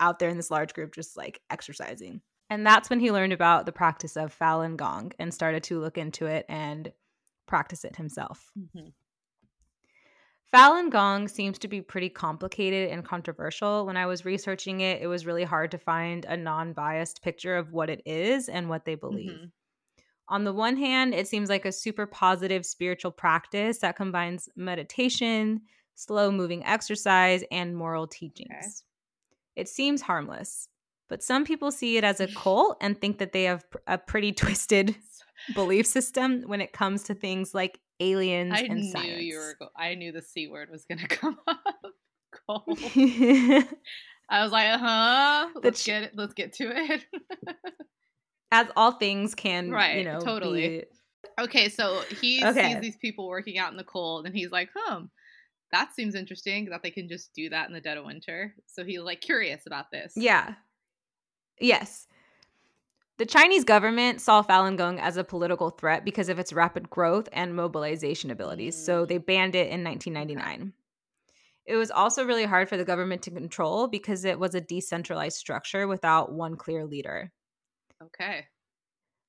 out 0.00 0.18
there 0.18 0.28
in 0.30 0.36
this 0.36 0.50
large 0.50 0.74
group 0.74 0.94
just 0.94 1.16
like 1.16 1.40
exercising. 1.50 2.22
And 2.48 2.66
that's 2.66 2.90
when 2.90 3.00
he 3.00 3.12
learned 3.12 3.32
about 3.32 3.66
the 3.66 3.72
practice 3.72 4.16
of 4.16 4.36
Falun 4.36 4.76
Gong 4.76 5.12
and 5.18 5.32
started 5.32 5.62
to 5.64 5.78
look 5.80 5.98
into 5.98 6.26
it 6.26 6.46
and 6.48 6.92
practice 7.46 7.84
it 7.84 7.96
himself. 7.96 8.50
Mhm. 8.56 8.92
Falun 10.52 10.90
Gong 10.90 11.28
seems 11.28 11.58
to 11.60 11.68
be 11.68 11.80
pretty 11.80 12.08
complicated 12.08 12.90
and 12.90 13.04
controversial. 13.04 13.86
When 13.86 13.96
I 13.96 14.06
was 14.06 14.24
researching 14.24 14.80
it, 14.80 15.00
it 15.00 15.06
was 15.06 15.24
really 15.24 15.44
hard 15.44 15.70
to 15.70 15.78
find 15.78 16.24
a 16.24 16.36
non 16.36 16.72
biased 16.72 17.22
picture 17.22 17.56
of 17.56 17.72
what 17.72 17.88
it 17.88 18.02
is 18.04 18.48
and 18.48 18.68
what 18.68 18.84
they 18.84 18.96
believe. 18.96 19.38
Mhm. 19.38 19.52
On 20.30 20.44
the 20.44 20.52
one 20.52 20.76
hand, 20.76 21.12
it 21.12 21.26
seems 21.26 21.48
like 21.48 21.64
a 21.64 21.72
super 21.72 22.06
positive 22.06 22.64
spiritual 22.64 23.10
practice 23.10 23.78
that 23.78 23.96
combines 23.96 24.48
meditation, 24.54 25.62
slow 25.96 26.30
moving 26.30 26.64
exercise, 26.64 27.42
and 27.50 27.76
moral 27.76 28.06
teachings. 28.06 28.48
Okay. 28.52 28.70
It 29.56 29.68
seems 29.68 30.00
harmless, 30.00 30.68
but 31.08 31.24
some 31.24 31.44
people 31.44 31.72
see 31.72 31.96
it 31.96 32.04
as 32.04 32.20
a 32.20 32.28
cult 32.36 32.76
and 32.80 32.98
think 33.00 33.18
that 33.18 33.32
they 33.32 33.42
have 33.42 33.64
a 33.88 33.98
pretty 33.98 34.30
twisted 34.44 34.94
belief 35.52 35.84
system 35.84 36.44
when 36.46 36.60
it 36.60 36.72
comes 36.72 37.02
to 37.04 37.14
things 37.14 37.52
like 37.52 37.80
aliens 37.98 38.52
I 38.54 38.60
and 38.62 38.80
knew 38.80 38.92
science. 38.92 39.22
You 39.22 39.36
were 39.36 39.56
go- 39.58 39.72
I 39.76 39.96
knew 39.96 40.12
the 40.12 40.22
C 40.22 40.46
word 40.46 40.70
was 40.70 40.84
going 40.84 40.98
to 41.06 41.08
come 41.08 41.38
up. 41.48 41.60
Cult. 42.46 42.64
I 44.32 44.44
was 44.44 44.52
like, 44.52 44.68
uh 44.68 44.78
huh. 44.78 45.48
Let's 45.60 45.82
ch- 45.82 45.86
get 45.86 46.02
it. 46.04 46.12
Let's 46.14 46.34
get 46.34 46.52
to 46.54 46.70
it. 46.72 47.04
As 48.52 48.66
all 48.76 48.92
things 48.92 49.34
can, 49.34 49.70
right? 49.70 49.98
You 49.98 50.04
know, 50.04 50.20
totally. 50.20 50.68
Be... 50.68 50.84
Okay, 51.40 51.68
so 51.68 52.02
he 52.20 52.44
okay. 52.44 52.72
sees 52.72 52.80
these 52.80 52.96
people 52.96 53.28
working 53.28 53.58
out 53.58 53.70
in 53.70 53.76
the 53.76 53.84
cold, 53.84 54.26
and 54.26 54.34
he's 54.34 54.50
like, 54.50 54.70
"Hmm, 54.76 55.04
that 55.72 55.94
seems 55.94 56.14
interesting 56.14 56.66
that 56.66 56.82
they 56.82 56.90
can 56.90 57.08
just 57.08 57.32
do 57.34 57.48
that 57.50 57.68
in 57.68 57.74
the 57.74 57.80
dead 57.80 57.98
of 57.98 58.04
winter." 58.04 58.54
So 58.66 58.84
he's 58.84 59.00
like 59.00 59.20
curious 59.20 59.66
about 59.66 59.90
this. 59.90 60.12
Yeah. 60.16 60.54
Yes. 61.58 62.06
The 63.18 63.26
Chinese 63.26 63.64
government 63.64 64.22
saw 64.22 64.42
Falun 64.42 64.78
Gong 64.78 64.98
as 64.98 65.18
a 65.18 65.24
political 65.24 65.68
threat 65.68 66.06
because 66.06 66.30
of 66.30 66.38
its 66.38 66.54
rapid 66.54 66.88
growth 66.88 67.28
and 67.34 67.54
mobilization 67.54 68.30
abilities, 68.30 68.74
so 68.74 69.04
they 69.04 69.18
mm. 69.18 69.26
banned 69.26 69.54
it 69.54 69.68
in 69.70 69.84
1999. 69.84 70.60
Okay. 70.62 70.70
It 71.66 71.76
was 71.76 71.90
also 71.90 72.24
really 72.24 72.46
hard 72.46 72.70
for 72.70 72.78
the 72.78 72.84
government 72.84 73.20
to 73.22 73.30
control 73.30 73.88
because 73.88 74.24
it 74.24 74.38
was 74.38 74.54
a 74.54 74.60
decentralized 74.60 75.36
structure 75.36 75.86
without 75.86 76.32
one 76.32 76.56
clear 76.56 76.86
leader. 76.86 77.30
Okay. 78.02 78.46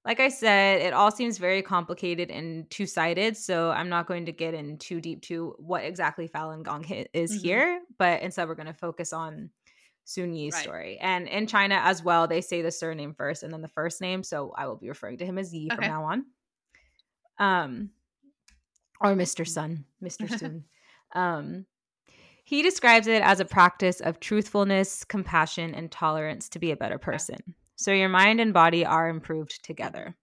Like 0.04 0.20
I 0.20 0.30
said, 0.30 0.82
it 0.82 0.94
all 0.94 1.12
seems 1.12 1.38
very 1.38 1.62
complicated 1.62 2.32
and 2.32 2.70
two 2.72 2.88
sided. 2.88 3.38
So 3.38 3.70
I'm 3.70 3.90
not 3.90 4.08
going 4.08 4.26
to 4.26 4.32
get 4.32 4.56
in 4.56 4.78
too 4.78 5.00
deep 5.00 5.22
to 5.24 5.54
what 5.60 5.84
exactly 5.84 6.28
Falun 6.28 6.64
Gong 6.64 6.86
is 7.14 7.32
mm-hmm. 7.32 7.44
here, 7.44 7.82
but 8.00 8.22
instead 8.24 8.48
we're 8.48 8.56
going 8.56 8.66
to 8.66 8.74
focus 8.74 9.14
on 9.14 9.52
Sun 10.06 10.34
Yi's 10.34 10.54
right. 10.54 10.64
story. 10.64 10.98
And 11.00 11.28
in 11.28 11.46
China 11.46 11.80
as 11.84 12.04
well, 12.04 12.28
they 12.28 12.42
say 12.42 12.64
the 12.64 12.72
surname 12.72 13.14
first 13.14 13.44
and 13.44 13.54
then 13.54 13.62
the 13.62 13.68
first 13.68 14.02
name. 14.02 14.24
So 14.24 14.54
I 14.58 14.66
will 14.66 14.78
be 14.78 14.90
referring 14.90 15.18
to 15.20 15.26
him 15.26 15.38
as 15.38 15.54
Yi 15.54 15.68
okay. 15.72 15.76
from 15.76 15.86
now 15.86 16.04
on. 16.06 16.26
Um, 17.38 17.90
or 19.00 19.14
Mr. 19.14 19.48
Sun, 19.48 19.86
Mr. 20.04 20.30
Sun. 20.40 20.64
um, 21.14 21.66
he 22.44 22.64
describes 22.64 23.08
it 23.08 23.22
as 23.22 23.40
a 23.40 23.46
practice 23.46 24.00
of 24.00 24.20
truthfulness, 24.20 25.04
compassion, 25.04 25.76
and 25.76 25.92
tolerance 25.92 26.50
to 26.50 26.60
be 26.60 26.72
a 26.72 26.76
better 26.76 26.98
person. 26.98 27.38
So 27.76 27.92
your 27.92 28.10
mind 28.10 28.40
and 28.40 28.54
body 28.54 28.86
are 28.86 29.10
improved 29.10 29.64
together. 29.64 30.16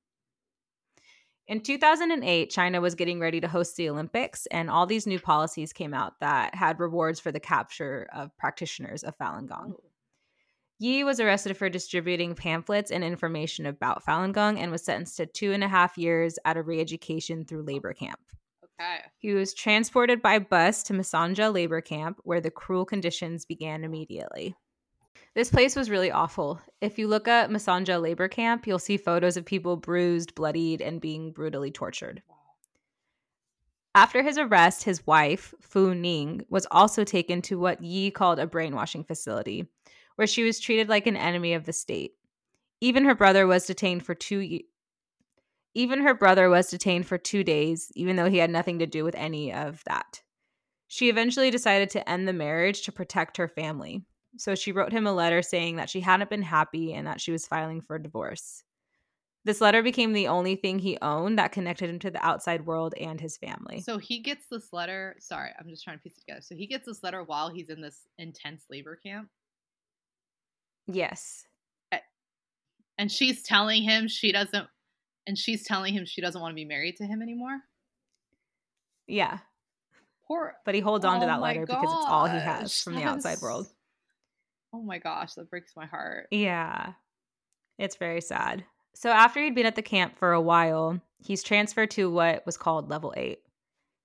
In 1.48 1.60
2008, 1.62 2.50
China 2.50 2.80
was 2.80 2.94
getting 2.94 3.20
ready 3.20 3.40
to 3.40 3.48
host 3.48 3.76
the 3.76 3.88
Olympics, 3.88 4.46
and 4.46 4.68
all 4.68 4.84
these 4.84 5.06
new 5.06 5.18
policies 5.18 5.72
came 5.72 5.94
out 5.94 6.20
that 6.20 6.54
had 6.54 6.78
rewards 6.78 7.20
for 7.20 7.32
the 7.32 7.40
capture 7.40 8.06
of 8.14 8.36
practitioners 8.36 9.02
of 9.02 9.16
Falun 9.16 9.48
Gong. 9.48 9.74
Yi 10.78 11.04
was 11.04 11.20
arrested 11.20 11.56
for 11.56 11.70
distributing 11.70 12.34
pamphlets 12.34 12.90
and 12.90 13.02
information 13.02 13.64
about 13.64 14.04
Falun 14.04 14.32
Gong 14.32 14.58
and 14.58 14.70
was 14.70 14.84
sentenced 14.84 15.16
to 15.16 15.26
two 15.26 15.52
and 15.52 15.64
a 15.64 15.68
half 15.68 15.96
years 15.96 16.38
at 16.44 16.58
a 16.58 16.62
re 16.62 16.80
education 16.80 17.46
through 17.46 17.62
labor 17.62 17.94
camp. 17.94 18.20
Okay. 18.80 19.00
He 19.16 19.32
was 19.32 19.54
transported 19.54 20.22
by 20.22 20.38
bus 20.38 20.82
to 20.84 20.92
Masanjia 20.92 21.52
labor 21.52 21.80
camp, 21.80 22.20
where 22.22 22.40
the 22.40 22.50
cruel 22.50 22.84
conditions 22.84 23.44
began 23.44 23.82
immediately. 23.82 24.54
This 25.38 25.52
place 25.52 25.76
was 25.76 25.88
really 25.88 26.10
awful. 26.10 26.60
If 26.80 26.98
you 26.98 27.06
look 27.06 27.28
at 27.28 27.48
Masanjia 27.48 28.02
labor 28.02 28.26
camp, 28.26 28.66
you'll 28.66 28.80
see 28.80 28.96
photos 28.96 29.36
of 29.36 29.44
people 29.44 29.76
bruised, 29.76 30.34
bloodied, 30.34 30.82
and 30.82 31.00
being 31.00 31.30
brutally 31.30 31.70
tortured. 31.70 32.24
After 33.94 34.20
his 34.20 34.36
arrest, 34.36 34.82
his 34.82 35.06
wife, 35.06 35.54
Fu 35.60 35.94
Ning, 35.94 36.44
was 36.50 36.66
also 36.72 37.04
taken 37.04 37.40
to 37.42 37.56
what 37.56 37.80
Yi 37.80 38.10
called 38.10 38.40
a 38.40 38.48
brainwashing 38.48 39.04
facility, 39.04 39.68
where 40.16 40.26
she 40.26 40.42
was 40.42 40.58
treated 40.58 40.88
like 40.88 41.06
an 41.06 41.16
enemy 41.16 41.54
of 41.54 41.66
the 41.66 41.72
state. 41.72 42.14
Even 42.80 43.04
her 43.04 43.14
brother 43.14 43.46
was 43.46 43.64
detained 43.64 44.04
for 44.04 44.16
two 44.16 44.58
even 45.72 46.00
her 46.00 46.14
brother 46.14 46.50
was 46.50 46.68
detained 46.68 47.06
for 47.06 47.16
2 47.16 47.44
days, 47.44 47.92
even 47.94 48.16
though 48.16 48.28
he 48.28 48.38
had 48.38 48.50
nothing 48.50 48.80
to 48.80 48.88
do 48.88 49.04
with 49.04 49.14
any 49.14 49.52
of 49.52 49.84
that. 49.86 50.20
She 50.88 51.08
eventually 51.08 51.52
decided 51.52 51.90
to 51.90 52.10
end 52.10 52.26
the 52.26 52.32
marriage 52.32 52.82
to 52.82 52.90
protect 52.90 53.36
her 53.36 53.46
family. 53.46 54.02
So 54.38 54.54
she 54.54 54.72
wrote 54.72 54.92
him 54.92 55.06
a 55.06 55.12
letter 55.12 55.42
saying 55.42 55.76
that 55.76 55.90
she 55.90 56.00
hadn't 56.00 56.30
been 56.30 56.42
happy 56.42 56.94
and 56.94 57.06
that 57.06 57.20
she 57.20 57.32
was 57.32 57.46
filing 57.46 57.80
for 57.80 57.96
a 57.96 58.02
divorce. 58.02 58.62
This 59.44 59.60
letter 59.60 59.82
became 59.82 60.12
the 60.12 60.28
only 60.28 60.56
thing 60.56 60.78
he 60.78 60.98
owned 61.00 61.38
that 61.38 61.52
connected 61.52 61.90
him 61.90 61.98
to 62.00 62.10
the 62.10 62.24
outside 62.24 62.66
world 62.66 62.94
and 63.00 63.20
his 63.20 63.36
family. 63.36 63.80
So 63.80 63.98
he 63.98 64.20
gets 64.20 64.46
this 64.50 64.72
letter. 64.72 65.16
Sorry, 65.20 65.50
I'm 65.58 65.68
just 65.68 65.82
trying 65.82 65.96
to 65.96 66.02
piece 66.02 66.16
it 66.16 66.20
together. 66.20 66.40
So 66.42 66.54
he 66.54 66.66
gets 66.66 66.86
this 66.86 67.02
letter 67.02 67.22
while 67.24 67.48
he's 67.48 67.68
in 67.68 67.80
this 67.80 68.06
intense 68.18 68.64
labor 68.70 68.96
camp. 68.96 69.28
Yes. 70.86 71.44
And 72.98 73.10
she's 73.10 73.42
telling 73.42 73.82
him 73.82 74.08
she 74.08 74.32
doesn't, 74.32 74.66
and 75.26 75.38
she's 75.38 75.64
telling 75.64 75.94
him 75.94 76.04
she 76.04 76.20
doesn't 76.20 76.40
want 76.40 76.52
to 76.52 76.56
be 76.56 76.64
married 76.64 76.96
to 76.96 77.06
him 77.06 77.22
anymore. 77.22 77.58
Yeah. 79.06 79.38
Poor. 80.26 80.56
But 80.64 80.74
he 80.74 80.80
holds 80.80 81.04
on 81.04 81.18
oh 81.18 81.20
to 81.20 81.26
that 81.26 81.40
letter 81.40 81.64
gosh. 81.64 81.76
because 81.76 81.92
it's 81.92 82.06
all 82.08 82.26
he 82.26 82.38
has 82.38 82.82
from 82.82 82.96
the 82.96 83.04
outside 83.04 83.38
world. 83.40 83.68
Oh 84.72 84.82
my 84.82 84.98
gosh, 84.98 85.34
that 85.34 85.50
breaks 85.50 85.72
my 85.76 85.86
heart. 85.86 86.28
Yeah. 86.30 86.92
It's 87.78 87.96
very 87.96 88.20
sad. 88.20 88.64
So 88.94 89.10
after 89.10 89.40
he'd 89.40 89.54
been 89.54 89.66
at 89.66 89.76
the 89.76 89.82
camp 89.82 90.18
for 90.18 90.32
a 90.32 90.40
while, 90.40 91.00
he's 91.18 91.42
transferred 91.42 91.90
to 91.92 92.10
what 92.10 92.44
was 92.44 92.56
called 92.56 92.90
level 92.90 93.14
8. 93.16 93.38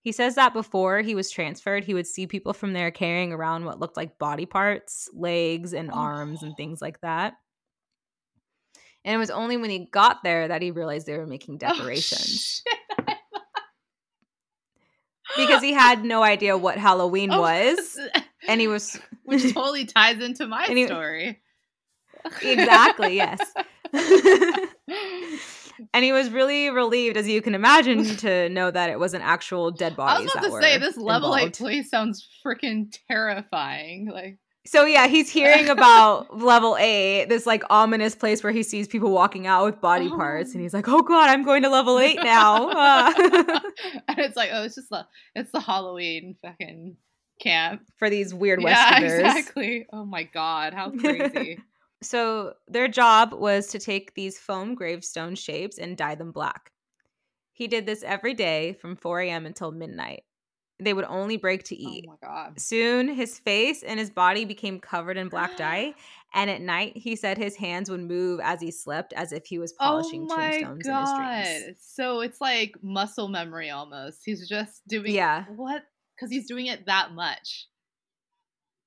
He 0.01 0.11
says 0.11 0.35
that 0.35 0.53
before 0.53 1.01
he 1.01 1.15
was 1.15 1.31
transferred, 1.31 1.85
he 1.85 1.93
would 1.93 2.07
see 2.07 2.27
people 2.27 2.53
from 2.53 2.73
there 2.73 2.91
carrying 2.91 3.31
around 3.31 3.65
what 3.65 3.79
looked 3.79 3.97
like 3.97 4.19
body 4.19 4.45
parts, 4.45 5.09
legs 5.13 5.73
and 5.73 5.89
oh. 5.91 5.95
arms 5.95 6.43
and 6.43 6.55
things 6.57 6.81
like 6.81 6.99
that. 7.01 7.35
And 9.05 9.15
it 9.15 9.17
was 9.17 9.29
only 9.29 9.57
when 9.57 9.69
he 9.69 9.87
got 9.91 10.23
there 10.23 10.47
that 10.47 10.61
he 10.61 10.71
realized 10.71 11.07
they 11.07 11.17
were 11.17 11.25
making 11.25 11.55
oh, 11.55 11.73
decorations. 11.73 12.63
Oh, 15.35 15.47
because 15.47 15.63
he 15.63 15.73
had 15.73 16.03
no 16.03 16.21
idea 16.21 16.55
what 16.55 16.77
Halloween 16.77 17.31
oh, 17.31 17.41
was. 17.41 17.99
And 18.47 18.61
he 18.61 18.67
was 18.67 18.99
which 19.23 19.43
totally 19.53 19.85
ties 19.85 20.21
into 20.21 20.47
my 20.47 20.65
he, 20.65 20.85
story. 20.85 21.39
exactly, 22.41 23.15
yes. 23.15 23.39
and 25.93 26.03
he 26.03 26.11
was 26.11 26.29
really 26.29 26.69
relieved, 26.69 27.17
as 27.17 27.27
you 27.27 27.41
can 27.41 27.55
imagine, 27.55 28.03
to 28.17 28.49
know 28.49 28.71
that 28.71 28.89
it 28.89 28.99
was 28.99 29.13
an 29.13 29.21
actual 29.21 29.71
dead 29.71 29.95
body. 29.95 30.19
I 30.19 30.21
was 30.21 30.31
about 30.33 30.43
to 30.43 30.61
say 30.61 30.77
this 30.77 30.97
level 30.97 31.33
involved. 31.33 31.55
eight 31.55 31.57
place 31.57 31.89
sounds 31.89 32.27
freaking 32.45 32.93
terrifying. 33.07 34.09
Like 34.11 34.37
so 34.65 34.85
yeah, 34.85 35.07
he's 35.07 35.29
hearing 35.29 35.67
about 35.67 36.37
level 36.39 36.77
eight, 36.79 37.25
this 37.25 37.45
like 37.45 37.63
ominous 37.69 38.15
place 38.15 38.43
where 38.43 38.53
he 38.53 38.63
sees 38.63 38.87
people 38.87 39.11
walking 39.11 39.45
out 39.45 39.65
with 39.65 39.81
body 39.81 40.09
oh. 40.11 40.15
parts, 40.15 40.53
and 40.53 40.61
he's 40.61 40.73
like, 40.73 40.87
"Oh 40.87 41.01
god, 41.01 41.29
I'm 41.29 41.43
going 41.43 41.63
to 41.63 41.69
level 41.69 41.99
eight 41.99 42.19
now." 42.23 42.69
and 43.17 44.19
it's 44.19 44.37
like, 44.37 44.51
oh, 44.53 44.63
it's 44.63 44.75
just 44.75 44.89
the 44.89 45.05
it's 45.35 45.51
the 45.51 45.59
Halloween 45.59 46.37
fucking 46.41 46.95
camp 47.43 47.81
for 47.97 48.09
these 48.09 48.33
weird 48.33 48.61
yeah, 48.61 49.01
Westerners. 49.01 49.19
exactly. 49.19 49.85
Oh 49.91 50.05
my 50.05 50.23
god, 50.23 50.73
how 50.73 50.91
crazy! 50.99 51.59
so 52.01 52.53
their 52.67 52.87
job 52.87 53.33
was 53.33 53.67
to 53.67 53.79
take 53.79 54.13
these 54.15 54.39
foam 54.39 54.75
gravestone 54.75 55.35
shapes 55.35 55.77
and 55.77 55.97
dye 55.97 56.15
them 56.15 56.31
black. 56.31 56.71
He 57.51 57.67
did 57.67 57.85
this 57.85 58.03
every 58.03 58.33
day 58.33 58.73
from 58.73 58.95
4 58.95 59.21
a.m. 59.21 59.45
until 59.45 59.71
midnight. 59.71 60.23
They 60.79 60.93
would 60.93 61.05
only 61.05 61.37
break 61.37 61.63
to 61.65 61.75
oh 61.75 61.89
eat. 61.89 62.05
Oh 62.07 62.11
my 62.11 62.27
god. 62.27 62.59
Soon 62.59 63.07
his 63.07 63.39
face 63.39 63.83
and 63.83 63.99
his 63.99 64.09
body 64.09 64.43
became 64.43 64.79
covered 64.79 65.17
in 65.17 65.29
black 65.29 65.55
dye. 65.57 65.93
And 66.35 66.49
at 66.49 66.61
night, 66.61 66.97
he 66.97 67.15
said 67.15 67.37
his 67.37 67.55
hands 67.55 67.91
would 67.91 67.99
move 67.99 68.39
as 68.43 68.59
he 68.59 68.71
slept, 68.71 69.13
as 69.13 69.31
if 69.31 69.45
he 69.45 69.59
was 69.59 69.71
oh 69.73 69.85
polishing 69.85 70.27
oh 70.31 70.35
tombstones 70.35 70.83
god. 70.83 71.27
in 71.27 71.43
his 71.43 71.61
dreams. 71.61 71.77
So 71.79 72.21
it's 72.21 72.41
like 72.41 72.75
muscle 72.81 73.27
memory 73.27 73.69
almost. 73.69 74.23
He's 74.25 74.49
just 74.49 74.81
doing 74.87 75.13
yeah. 75.13 75.45
What? 75.55 75.83
Because 76.23 76.31
he's 76.31 76.47
doing 76.47 76.67
it 76.67 76.85
that 76.85 77.11
much. 77.11 77.67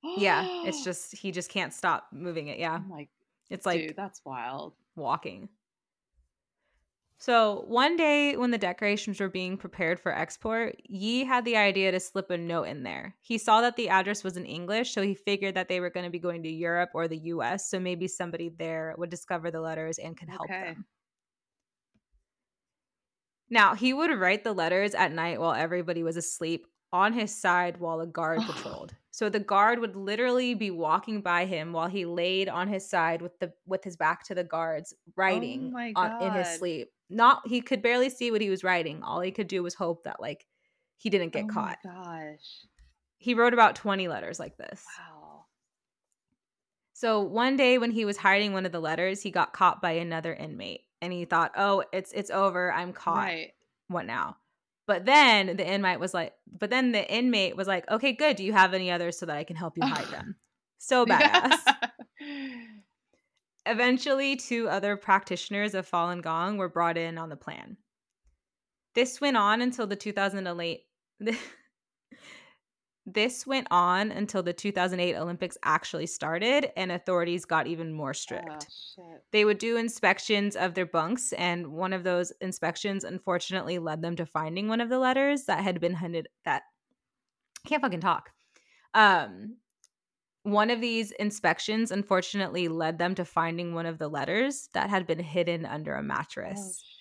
yeah, 0.16 0.46
it's 0.64 0.82
just 0.84 1.14
he 1.14 1.32
just 1.32 1.50
can't 1.50 1.74
stop 1.74 2.06
moving 2.12 2.48
it. 2.48 2.58
Yeah, 2.58 2.80
oh 2.82 2.88
my, 2.88 3.08
it's 3.50 3.66
like 3.66 3.88
dude, 3.88 3.96
that's 3.96 4.22
wild. 4.24 4.72
Walking. 4.94 5.50
So 7.18 7.64
one 7.66 7.96
day 7.96 8.36
when 8.36 8.50
the 8.50 8.58
decorations 8.58 9.20
were 9.20 9.28
being 9.28 9.56
prepared 9.58 10.00
for 10.00 10.12
export, 10.12 10.76
Yi 10.84 11.24
had 11.24 11.44
the 11.44 11.56
idea 11.56 11.90
to 11.92 12.00
slip 12.00 12.30
a 12.30 12.38
note 12.38 12.64
in 12.64 12.82
there. 12.82 13.14
He 13.20 13.36
saw 13.36 13.62
that 13.62 13.76
the 13.76 13.88
address 13.90 14.22
was 14.24 14.36
in 14.36 14.44
English, 14.44 14.92
so 14.92 15.02
he 15.02 15.14
figured 15.14 15.54
that 15.54 15.68
they 15.68 15.80
were 15.80 15.90
going 15.90 16.04
to 16.04 16.10
be 16.10 16.18
going 16.18 16.42
to 16.42 16.50
Europe 16.50 16.90
or 16.94 17.08
the 17.08 17.18
US, 17.18 17.70
so 17.70 17.80
maybe 17.80 18.06
somebody 18.06 18.50
there 18.58 18.94
would 18.98 19.10
discover 19.10 19.50
the 19.50 19.62
letters 19.62 19.98
and 19.98 20.16
could 20.16 20.28
help 20.28 20.42
okay. 20.42 20.64
them. 20.64 20.84
Now, 23.48 23.74
he 23.74 23.94
would 23.94 24.10
write 24.18 24.44
the 24.44 24.52
letters 24.52 24.94
at 24.94 25.12
night 25.12 25.40
while 25.40 25.54
everybody 25.54 26.02
was 26.02 26.16
asleep 26.16 26.66
on 26.96 27.12
his 27.12 27.34
side 27.34 27.78
while 27.78 28.00
a 28.00 28.06
guard 28.06 28.40
patrolled. 28.46 28.94
So 29.10 29.28
the 29.30 29.40
guard 29.40 29.78
would 29.78 29.96
literally 29.96 30.54
be 30.54 30.70
walking 30.70 31.22
by 31.22 31.46
him 31.46 31.72
while 31.72 31.88
he 31.88 32.04
laid 32.04 32.48
on 32.48 32.68
his 32.68 32.88
side 32.88 33.22
with 33.22 33.38
the 33.38 33.52
with 33.66 33.82
his 33.82 33.96
back 33.96 34.24
to 34.24 34.34
the 34.34 34.44
guards, 34.44 34.92
writing 35.16 35.72
oh 35.74 36.00
on, 36.00 36.22
in 36.22 36.32
his 36.32 36.48
sleep 36.58 36.88
not 37.08 37.46
he 37.46 37.60
could 37.60 37.82
barely 37.82 38.10
see 38.10 38.30
what 38.30 38.40
he 38.40 38.50
was 38.50 38.64
writing. 38.64 39.02
All 39.02 39.20
he 39.20 39.30
could 39.30 39.48
do 39.48 39.62
was 39.62 39.74
hope 39.74 40.04
that 40.04 40.20
like 40.20 40.46
he 40.96 41.10
didn't 41.10 41.32
get 41.32 41.44
oh 41.44 41.54
caught. 41.54 41.78
my 41.84 41.92
gosh. 41.92 42.66
He 43.18 43.34
wrote 43.34 43.54
about 43.54 43.76
20 43.76 44.08
letters 44.08 44.38
like 44.38 44.56
this. 44.56 44.84
Wow. 44.98 45.44
So 46.92 47.20
one 47.20 47.56
day 47.56 47.78
when 47.78 47.90
he 47.90 48.04
was 48.04 48.16
hiding 48.16 48.52
one 48.52 48.66
of 48.66 48.72
the 48.72 48.80
letters, 48.80 49.22
he 49.22 49.30
got 49.30 49.52
caught 49.52 49.82
by 49.82 49.92
another 49.92 50.34
inmate 50.34 50.82
and 51.02 51.12
he 51.12 51.24
thought, 51.24 51.52
"Oh, 51.56 51.84
it's 51.92 52.12
it's 52.12 52.30
over. 52.30 52.72
I'm 52.72 52.92
caught. 52.92 53.16
Right. 53.16 53.52
What 53.88 54.06
now?" 54.06 54.36
But 54.86 55.04
then 55.04 55.56
the 55.56 55.66
inmate 55.66 55.98
was 55.98 56.14
like, 56.14 56.34
but 56.50 56.70
then 56.70 56.92
the 56.92 57.08
inmate 57.12 57.56
was 57.56 57.66
like, 57.66 57.90
"Okay, 57.90 58.12
good. 58.12 58.36
Do 58.36 58.44
you 58.44 58.52
have 58.52 58.72
any 58.72 58.90
others 58.90 59.18
so 59.18 59.26
that 59.26 59.36
I 59.36 59.44
can 59.44 59.56
help 59.56 59.76
you 59.76 59.84
hide 59.84 60.06
them?" 60.08 60.36
So 60.78 61.04
badass. 61.06 61.58
Eventually, 63.66 64.36
two 64.36 64.68
other 64.68 64.96
practitioners 64.96 65.74
of 65.74 65.90
Falun 65.90 66.22
Gong 66.22 66.56
were 66.56 66.68
brought 66.68 66.96
in 66.96 67.18
on 67.18 67.28
the 67.28 67.36
plan. 67.36 67.76
This 68.94 69.20
went 69.20 69.36
on 69.36 69.60
until 69.60 69.88
the 69.88 69.96
2008 69.96 70.80
This 73.06 73.46
went 73.46 73.68
on 73.70 74.10
until 74.10 74.42
the 74.42 74.52
2008 74.52 75.16
Olympics 75.16 75.56
actually 75.62 76.06
started 76.06 76.72
and 76.76 76.90
authorities 76.90 77.44
got 77.44 77.66
even 77.68 77.92
more 77.92 78.12
strict. 78.12 78.66
Oh, 78.66 78.66
shit. 78.68 79.22
They 79.32 79.44
would 79.44 79.58
do 79.58 79.76
inspections 79.76 80.56
of 80.56 80.74
their 80.74 80.86
bunks, 80.86 81.32
and 81.34 81.68
one 81.68 81.92
of 81.92 82.04
those 82.04 82.32
inspections 82.40 83.04
unfortunately 83.04 83.78
led 83.78 84.02
them 84.02 84.16
to 84.16 84.26
finding 84.26 84.68
one 84.68 84.80
of 84.80 84.88
the 84.88 84.98
letters 84.98 85.44
that 85.44 85.62
had 85.62 85.80
been 85.80 85.94
hunted 85.94 86.28
that 86.44 86.64
I 87.64 87.68
can't 87.68 87.82
fucking 87.82 88.00
talk. 88.00 88.32
Um 88.94 89.58
one 90.44 90.70
of 90.70 90.80
these 90.80 91.12
inspections 91.12 91.90
unfortunately 91.90 92.68
led 92.68 92.98
them 92.98 93.14
to 93.16 93.24
finding 93.24 93.74
one 93.74 93.86
of 93.86 93.98
the 93.98 94.08
letters 94.08 94.68
that 94.74 94.90
had 94.90 95.06
been 95.06 95.18
hidden 95.20 95.66
under 95.66 95.94
a 95.96 96.02
Oh, 96.02 96.02
mattress. 96.02 96.82
sh- 96.82 96.95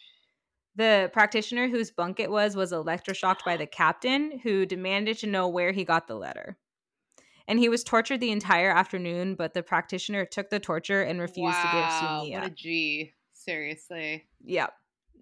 The 0.76 1.10
practitioner 1.14 1.68
whose 1.70 1.92
bunk 1.92 2.20
it 2.20 2.30
was 2.30 2.56
was 2.56 2.74
electroshocked 2.74 3.46
by 3.46 3.56
the 3.56 3.66
captain, 3.66 4.40
who 4.40 4.66
demanded 4.66 5.18
to 5.20 5.28
know 5.28 5.48
where 5.48 5.72
he 5.72 5.86
got 5.86 6.08
the 6.08 6.16
letter. 6.16 6.58
And 7.48 7.60
he 7.60 7.70
was 7.70 7.84
tortured 7.84 8.20
the 8.20 8.32
entire 8.32 8.72
afternoon, 8.72 9.36
but 9.36 9.54
the 9.54 9.64
practitioner 9.64 10.26
took 10.26 10.50
the 10.50 10.60
torture 10.60 11.04
and 11.04 11.20
refused 11.20 11.58
to 11.58 11.68
give 11.68 11.82
wow, 11.82 12.00
Sun 12.00 12.26
Yi 12.26 12.34
What 12.34 12.44
a. 12.44 12.50
G. 12.50 13.14
Seriously. 13.34 14.26
Yep. 14.44 14.74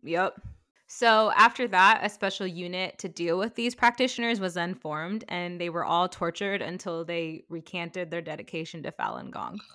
Yep. 0.03 0.41
So 0.87 1.31
after 1.35 1.67
that, 1.69 2.01
a 2.03 2.09
special 2.09 2.45
unit 2.45 2.99
to 2.99 3.09
deal 3.09 3.39
with 3.39 3.55
these 3.55 3.73
practitioners 3.73 4.39
was 4.39 4.53
then 4.53 4.75
formed, 4.75 5.25
and 5.27 5.59
they 5.59 5.69
were 5.69 5.83
all 5.83 6.07
tortured 6.07 6.61
until 6.61 7.03
they 7.03 7.45
recanted 7.49 8.11
their 8.11 8.21
dedication 8.21 8.83
to 8.83 8.91
Falun 8.91 9.31
Gong. 9.31 9.59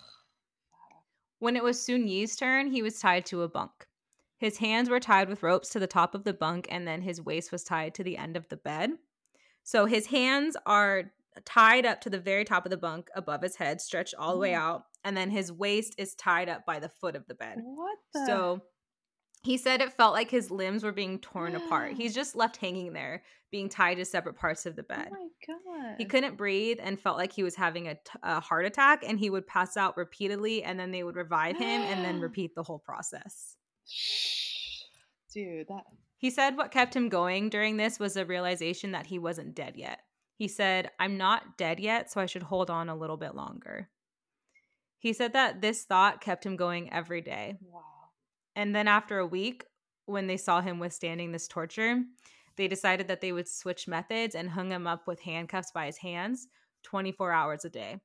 When 1.40 1.54
it 1.54 1.62
was 1.62 1.80
Sun 1.80 2.08
Yi's 2.08 2.34
turn, 2.34 2.66
he 2.66 2.82
was 2.82 2.98
tied 2.98 3.24
to 3.26 3.42
a 3.42 3.48
bunk. 3.48 3.87
His 4.38 4.58
hands 4.58 4.88
were 4.88 5.00
tied 5.00 5.28
with 5.28 5.42
ropes 5.42 5.68
to 5.70 5.78
the 5.80 5.86
top 5.86 6.14
of 6.14 6.24
the 6.24 6.32
bunk, 6.32 6.66
and 6.70 6.86
then 6.86 7.02
his 7.02 7.20
waist 7.20 7.50
was 7.52 7.64
tied 7.64 7.94
to 7.96 8.04
the 8.04 8.16
end 8.16 8.36
of 8.36 8.48
the 8.48 8.56
bed. 8.56 8.92
So 9.64 9.84
his 9.86 10.06
hands 10.06 10.56
are 10.64 11.10
tied 11.44 11.84
up 11.84 12.00
to 12.02 12.10
the 12.10 12.18
very 12.20 12.44
top 12.44 12.64
of 12.64 12.70
the 12.70 12.76
bunk 12.76 13.10
above 13.14 13.42
his 13.42 13.56
head, 13.56 13.80
stretched 13.80 14.14
all 14.18 14.32
the 14.34 14.38
way 14.40 14.54
Oh. 14.56 14.60
out, 14.60 14.84
and 15.04 15.16
then 15.16 15.30
his 15.30 15.52
waist 15.52 15.94
is 15.98 16.14
tied 16.14 16.48
up 16.48 16.64
by 16.64 16.78
the 16.78 16.88
foot 16.88 17.16
of 17.16 17.26
the 17.26 17.34
bed. 17.34 17.58
What 17.62 17.98
the? 18.14 18.26
So 18.26 18.62
he 19.42 19.56
said 19.56 19.80
it 19.80 19.92
felt 19.92 20.14
like 20.14 20.30
his 20.30 20.50
limbs 20.50 20.82
were 20.82 20.92
being 20.92 21.18
torn 21.18 21.54
apart. 21.54 21.92
He's 21.94 22.14
just 22.14 22.34
left 22.34 22.56
hanging 22.56 22.92
there, 22.92 23.22
being 23.50 23.68
tied 23.68 23.96
to 23.96 24.04
separate 24.04 24.36
parts 24.36 24.66
of 24.66 24.74
the 24.76 24.82
oh 24.82 24.94
bed. 24.94 25.08
oh 25.12 25.16
my 25.76 25.84
god. 25.86 25.94
He 25.98 26.04
couldn't 26.06 26.36
breathe 26.36 26.78
and 26.80 26.98
felt 26.98 27.18
like 27.18 27.32
he 27.32 27.42
was 27.42 27.54
having 27.56 27.88
a, 27.88 27.94
t- 27.94 28.00
a 28.22 28.40
heart 28.40 28.66
attack, 28.66 29.04
and 29.06 29.18
he 29.18 29.30
would 29.30 29.46
pass 29.46 29.76
out 29.76 29.96
repeatedly, 29.96 30.62
and 30.64 30.78
then 30.78 30.90
they 30.92 31.02
would 31.04 31.16
revive 31.16 31.56
him 31.56 31.82
and 31.82 32.04
then 32.04 32.20
repeat 32.22 32.54
the 32.54 32.62
whole 32.62 32.78
process. 32.80 33.56
Dude, 35.32 35.68
that. 35.68 35.84
He 36.16 36.30
said 36.30 36.56
what 36.56 36.72
kept 36.72 36.96
him 36.96 37.08
going 37.08 37.48
during 37.48 37.76
this 37.76 37.98
was 37.98 38.16
a 38.16 38.24
realization 38.24 38.92
that 38.92 39.06
he 39.06 39.18
wasn't 39.18 39.54
dead 39.54 39.76
yet. 39.76 40.00
He 40.34 40.48
said, 40.48 40.90
I'm 40.98 41.16
not 41.16 41.56
dead 41.56 41.80
yet, 41.80 42.10
so 42.10 42.20
I 42.20 42.26
should 42.26 42.44
hold 42.44 42.70
on 42.70 42.88
a 42.88 42.96
little 42.96 43.16
bit 43.16 43.34
longer. 43.34 43.88
He 44.98 45.12
said 45.12 45.32
that 45.34 45.60
this 45.60 45.84
thought 45.84 46.20
kept 46.20 46.44
him 46.44 46.56
going 46.56 46.92
every 46.92 47.20
day. 47.20 47.56
Wow. 47.60 47.82
And 48.56 48.74
then 48.74 48.88
after 48.88 49.18
a 49.18 49.26
week, 49.26 49.64
when 50.06 50.26
they 50.26 50.36
saw 50.36 50.60
him 50.60 50.78
withstanding 50.78 51.30
this 51.30 51.46
torture, 51.46 52.02
they 52.56 52.66
decided 52.66 53.06
that 53.08 53.20
they 53.20 53.30
would 53.30 53.48
switch 53.48 53.86
methods 53.86 54.34
and 54.34 54.50
hung 54.50 54.72
him 54.72 54.86
up 54.86 55.06
with 55.06 55.20
handcuffs 55.20 55.70
by 55.70 55.86
his 55.86 55.98
hands 55.98 56.48
24 56.82 57.32
hours 57.32 57.64
a 57.64 57.70
day. 57.70 58.00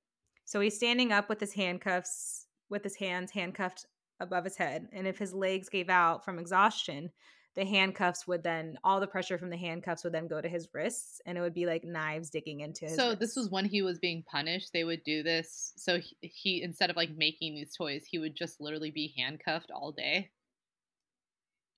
So 0.45 0.59
he's 0.59 0.75
standing 0.75 1.11
up 1.11 1.29
with 1.29 1.39
his 1.39 1.53
handcuffs, 1.53 2.45
with 2.69 2.83
his 2.83 2.95
hands 2.95 3.31
handcuffed 3.31 3.87
above 4.19 4.43
his 4.43 4.55
head. 4.55 4.87
And 4.93 5.07
if 5.07 5.17
his 5.17 5.33
legs 5.33 5.69
gave 5.69 5.89
out 5.89 6.23
from 6.23 6.39
exhaustion, 6.39 7.11
the 7.55 7.65
handcuffs 7.65 8.25
would 8.27 8.43
then, 8.43 8.77
all 8.83 8.99
the 8.99 9.07
pressure 9.07 9.37
from 9.37 9.49
the 9.51 9.57
handcuffs 9.57 10.03
would 10.03 10.13
then 10.13 10.27
go 10.27 10.41
to 10.41 10.49
his 10.49 10.67
wrists 10.73 11.21
and 11.25 11.37
it 11.37 11.41
would 11.41 11.53
be 11.53 11.65
like 11.67 11.83
knives 11.83 12.29
digging 12.31 12.61
into 12.61 12.85
his 12.85 12.95
So 12.95 13.09
wrists. 13.09 13.19
this 13.19 13.35
was 13.35 13.49
when 13.49 13.65
he 13.65 13.81
was 13.83 13.99
being 13.99 14.23
punished. 14.23 14.71
They 14.73 14.83
would 14.83 15.03
do 15.03 15.21
this. 15.21 15.73
So 15.77 15.99
he, 15.99 16.15
he 16.21 16.61
instead 16.63 16.89
of 16.89 16.95
like 16.95 17.11
making 17.15 17.53
these 17.55 17.75
toys, 17.75 18.05
he 18.09 18.17
would 18.17 18.35
just 18.35 18.59
literally 18.59 18.91
be 18.91 19.13
handcuffed 19.17 19.69
all 19.71 19.91
day. 19.91 20.31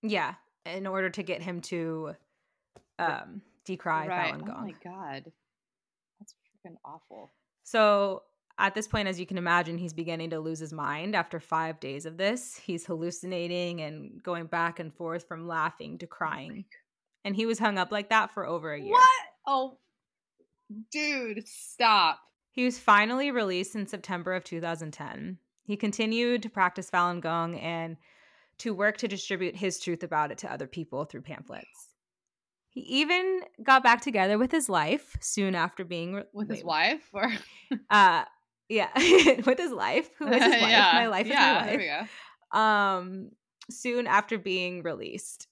Yeah, 0.02 0.36
in 0.66 0.88
order 0.88 1.10
to 1.10 1.24
get 1.24 1.42
him 1.42 1.62
to 1.62 2.16
um, 3.00 3.42
decry 3.66 4.08
Falun 4.08 4.44
Oh 4.48 4.62
my 4.62 4.74
god, 4.84 5.32
that's 6.20 6.34
freaking 6.66 6.76
awful. 6.86 7.34
So 7.64 8.24
at 8.58 8.74
this 8.74 8.88
point, 8.88 9.08
as 9.08 9.20
you 9.20 9.26
can 9.26 9.38
imagine, 9.38 9.78
he's 9.78 9.94
beginning 9.94 10.30
to 10.30 10.40
lose 10.40 10.60
his 10.60 10.72
mind 10.72 11.16
after 11.16 11.40
five 11.40 11.80
days 11.80 12.06
of 12.06 12.18
this. 12.18 12.56
He's 12.58 12.86
hallucinating 12.86 13.82
and 13.82 14.22
going 14.24 14.46
back 14.46 14.80
and 14.80 14.94
forth 14.94 15.28
from 15.28 15.48
laughing 15.48 15.98
to 16.00 16.08
crying. 16.08 16.66
And 17.26 17.36
he 17.36 17.46
was 17.46 17.60
hung 17.60 17.78
up 17.78 17.92
like 17.92 18.10
that 18.10 18.32
for 18.32 18.46
over 18.46 18.74
a 18.74 18.80
year. 18.80 18.92
What? 18.92 19.22
Oh, 19.46 19.78
dude, 20.92 21.48
stop. 21.48 22.20
He 22.52 22.64
was 22.64 22.80
finally 22.80 23.32
released 23.32 23.76
in 23.76 23.88
September 23.88 24.34
of 24.34 24.44
2010. 24.46 25.38
He 25.66 25.76
continued 25.76 26.44
to 26.44 26.50
practice 26.50 26.90
Falun 26.90 27.20
Gong 27.22 27.58
and 27.60 27.98
to 28.60 28.74
work 28.74 28.98
to 28.98 29.08
distribute 29.10 29.58
his 29.58 29.80
truth 29.80 30.04
about 30.04 30.32
it 30.32 30.38
to 30.40 30.52
other 30.52 30.68
people 30.68 31.04
through 31.04 31.24
pamphlets. 31.24 31.90
He 32.70 32.82
even 32.82 33.42
got 33.64 33.84
back 33.84 34.02
together 34.02 34.38
with 34.38 34.52
his 34.52 34.70
wife 34.70 35.18
soon 35.20 35.56
after 35.56 35.84
being 35.84 36.14
re- 36.14 36.24
With 36.34 36.50
his 36.50 36.64
wife 36.64 37.10
or 37.14 37.32
Uh, 37.90 38.24
yeah, 38.70 38.90
with 39.46 39.58
his 39.58 39.72
life. 39.72 40.10
Who 40.18 40.28
is 40.32 40.44
his 40.44 40.58
wife? 40.62 40.70
yeah, 40.70 40.92
My 40.94 41.08
life 41.08 41.28
yeah, 41.28 41.62
is 41.62 41.68
my 41.68 41.68
There 41.68 41.78
we 41.78 41.88
life. 41.88 42.10
go. 42.54 42.60
Um, 42.60 43.32
soon 43.70 44.08
after 44.08 44.38
being 44.38 44.84
released. 44.84 45.48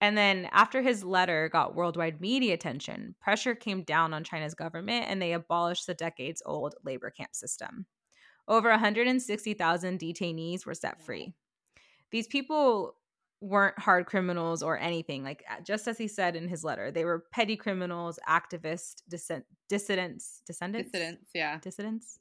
And 0.00 0.16
then 0.16 0.48
after 0.52 0.82
his 0.82 1.02
letter 1.04 1.48
got 1.48 1.74
worldwide 1.74 2.20
media 2.20 2.54
attention, 2.54 3.14
pressure 3.20 3.54
came 3.54 3.82
down 3.82 4.12
on 4.12 4.24
China's 4.24 4.54
government 4.54 5.06
and 5.08 5.20
they 5.22 5.32
abolished 5.32 5.86
the 5.86 5.94
decades 5.94 6.42
old 6.44 6.74
labor 6.84 7.10
camp 7.10 7.34
system. 7.34 7.86
Over 8.48 8.70
160,000 8.70 9.98
detainees 9.98 10.66
were 10.66 10.74
set 10.74 11.00
free. 11.00 11.34
These 12.10 12.28
people 12.28 12.96
weren't 13.40 13.78
hard 13.78 14.06
criminals 14.06 14.62
or 14.62 14.78
anything. 14.78 15.22
Like, 15.22 15.44
just 15.64 15.88
as 15.88 15.98
he 15.98 16.08
said 16.08 16.36
in 16.36 16.48
his 16.48 16.64
letter, 16.64 16.90
they 16.90 17.04
were 17.04 17.24
petty 17.32 17.56
criminals, 17.56 18.18
activists, 18.28 19.02
dissent, 19.08 19.44
dissidents, 19.68 20.42
descendants, 20.46 20.90
Dissidents, 20.90 21.30
yeah. 21.34 21.58
dissidents, 21.60 22.18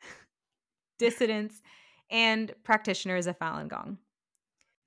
dissidents, 0.98 1.62
and 2.10 2.52
practitioners 2.62 3.26
of 3.26 3.38
Falun 3.38 3.68
Gong. 3.68 3.98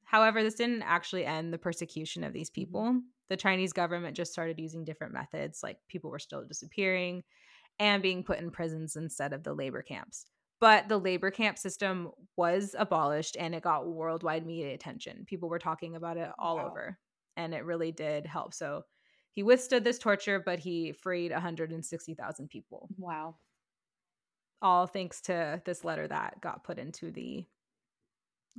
However, 0.06 0.42
this 0.42 0.56
didn't 0.56 0.84
actually 0.84 1.26
end 1.26 1.54
the 1.54 1.58
persecution 1.58 2.24
of 2.24 2.34
these 2.34 2.50
people. 2.50 3.02
The 3.30 3.36
Chinese 3.36 3.74
government 3.74 4.16
just 4.16 4.32
started 4.32 4.58
using 4.58 4.86
different 4.86 5.14
methods, 5.14 5.60
like 5.62 5.78
people 5.90 6.10
were 6.10 6.20
still 6.20 6.46
disappearing 6.46 7.24
and 7.80 8.02
being 8.02 8.24
put 8.24 8.40
in 8.40 8.50
prisons 8.50 8.96
instead 8.96 9.34
of 9.34 9.44
the 9.44 9.54
labor 9.54 9.82
camps. 9.82 10.26
But 10.60 10.88
the 10.90 10.98
labor 11.00 11.32
camp 11.32 11.58
system 11.58 12.12
was 12.36 12.76
abolished 12.78 13.38
and 13.38 13.54
it 13.56 13.64
got 13.64 13.88
worldwide 13.88 14.46
media 14.46 14.74
attention. 14.74 15.26
People 15.26 15.50
were 15.50 15.60
talking 15.60 15.96
about 15.96 16.18
it 16.18 16.32
all 16.40 16.58
Wow. 16.58 16.64
over, 16.64 17.00
and 17.36 17.54
it 17.54 17.66
really 17.66 17.92
did 17.92 18.26
help. 18.26 18.54
So 18.54 18.84
he 19.34 19.44
withstood 19.44 19.84
this 19.84 20.00
torture, 20.00 20.40
but 20.40 20.60
he 20.60 20.94
freed 20.94 21.32
160,000 21.32 22.50
people 22.50 22.92
Wow. 22.98 23.40
all 24.62 24.88
thanks 24.88 25.22
to 25.22 25.62
this 25.66 25.84
letter 25.84 26.08
that 26.08 26.42
got 26.42 26.64
put 26.64 26.80
into 26.80 27.12
the 27.12 27.48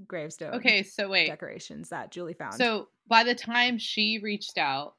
gravestone 0.07 0.69
Okay, 0.69 0.83
so 0.83 1.09
wait. 1.09 1.39
decorations 1.39 1.89
that 1.91 2.11
Julie 2.11 2.35
found. 2.35 2.69
So 2.69 2.91
by 3.07 3.25
the 3.25 3.35
time 3.35 3.79
she 3.79 4.19
reached 4.19 4.59
out, 4.59 4.98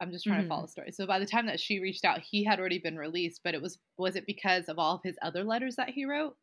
I'm 0.00 0.12
just 0.12 0.24
trying 0.24 0.40
Mhm. 0.40 0.44
to 0.44 0.48
follow 0.48 0.62
the 0.62 0.68
story. 0.68 0.92
So 0.92 1.06
by 1.06 1.18
the 1.18 1.26
time 1.26 1.46
that 1.46 1.60
she 1.60 1.80
reached 1.80 2.04
out, 2.04 2.20
he 2.20 2.44
had 2.44 2.60
already 2.60 2.78
been 2.78 2.96
released, 2.96 3.40
but 3.42 3.54
it 3.54 3.62
was 3.62 3.78
was 3.96 4.16
it 4.16 4.26
because 4.26 4.68
of 4.68 4.78
all 4.78 4.96
of 4.96 5.02
his 5.02 5.18
other 5.22 5.44
letters 5.44 5.76
that 5.76 5.90
he 5.90 6.04
wrote? 6.04 6.36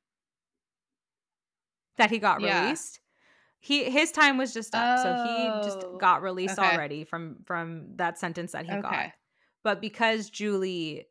that 1.97 2.09
he 2.11 2.19
got 2.19 2.41
Yeah. 2.41 2.63
released. 2.63 2.99
He 3.61 3.89
his 3.89 4.11
time 4.11 4.37
was 4.37 4.53
just 4.53 4.75
up, 4.75 4.99
so 4.99 5.13
he 5.13 5.47
Oh, 5.47 5.61
just 5.63 5.79
got 5.99 6.21
released 6.21 6.59
okay. 6.59 6.73
already 6.73 7.03
from 7.03 7.43
from 7.45 7.95
that 7.97 8.17
sentence 8.19 8.51
that 8.51 8.65
he 8.65 8.71
got. 8.81 9.13
But 9.63 9.81
because 9.81 10.29
Julie 10.29 11.07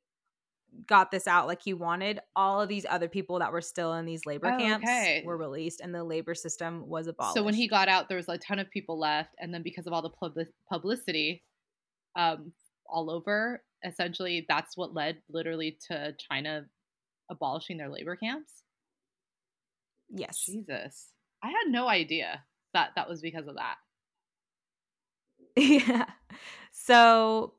got 0.86 1.10
this 1.10 1.26
out 1.26 1.46
like 1.46 1.62
he 1.62 1.72
wanted, 1.72 2.20
all 2.36 2.60
of 2.60 2.68
these 2.68 2.84
other 2.86 3.08
people 3.08 3.38
that 3.38 3.52
were 3.52 3.60
still 3.60 3.94
in 3.94 4.04
these 4.06 4.26
labor 4.26 4.52
Oh, 4.52 4.58
camps 4.58 4.84
okay. 4.84 5.22
were 5.24 5.36
released 5.36 5.80
and 5.80 5.94
the 5.94 6.04
labor 6.04 6.34
system 6.34 6.86
was 6.88 7.06
abolished. 7.06 7.34
So 7.34 7.42
when 7.42 7.54
he 7.54 7.68
got 7.68 7.88
out, 7.88 8.08
there 8.08 8.16
was 8.18 8.28
a 8.28 8.38
ton 8.38 8.58
of 8.58 8.70
people 8.70 8.98
left, 8.98 9.34
and 9.38 9.54
then 9.54 9.62
because 9.62 9.86
of 9.86 9.92
all 9.92 10.02
the 10.02 10.10
publi- 10.10 10.52
publicity, 10.70 11.44
um, 12.16 12.52
all 12.88 13.10
over, 13.10 13.62
essentially, 13.84 14.46
that's 14.48 14.76
what 14.76 14.94
led 14.94 15.18
literally 15.28 15.78
to 15.88 16.14
China 16.30 16.64
abolishing 17.30 17.76
their 17.76 17.90
labor 17.90 18.16
camps. 18.16 18.62
Yes. 20.10 20.44
Jesus, 20.46 21.08
I 21.42 21.48
had 21.48 21.68
no 21.68 21.88
idea 21.88 22.42
that 22.72 22.90
that 22.96 23.08
was 23.08 23.20
because 23.20 23.46
of 23.46 23.56
that. 23.56 23.76
yeah. 25.56 26.06
So, 26.72 27.54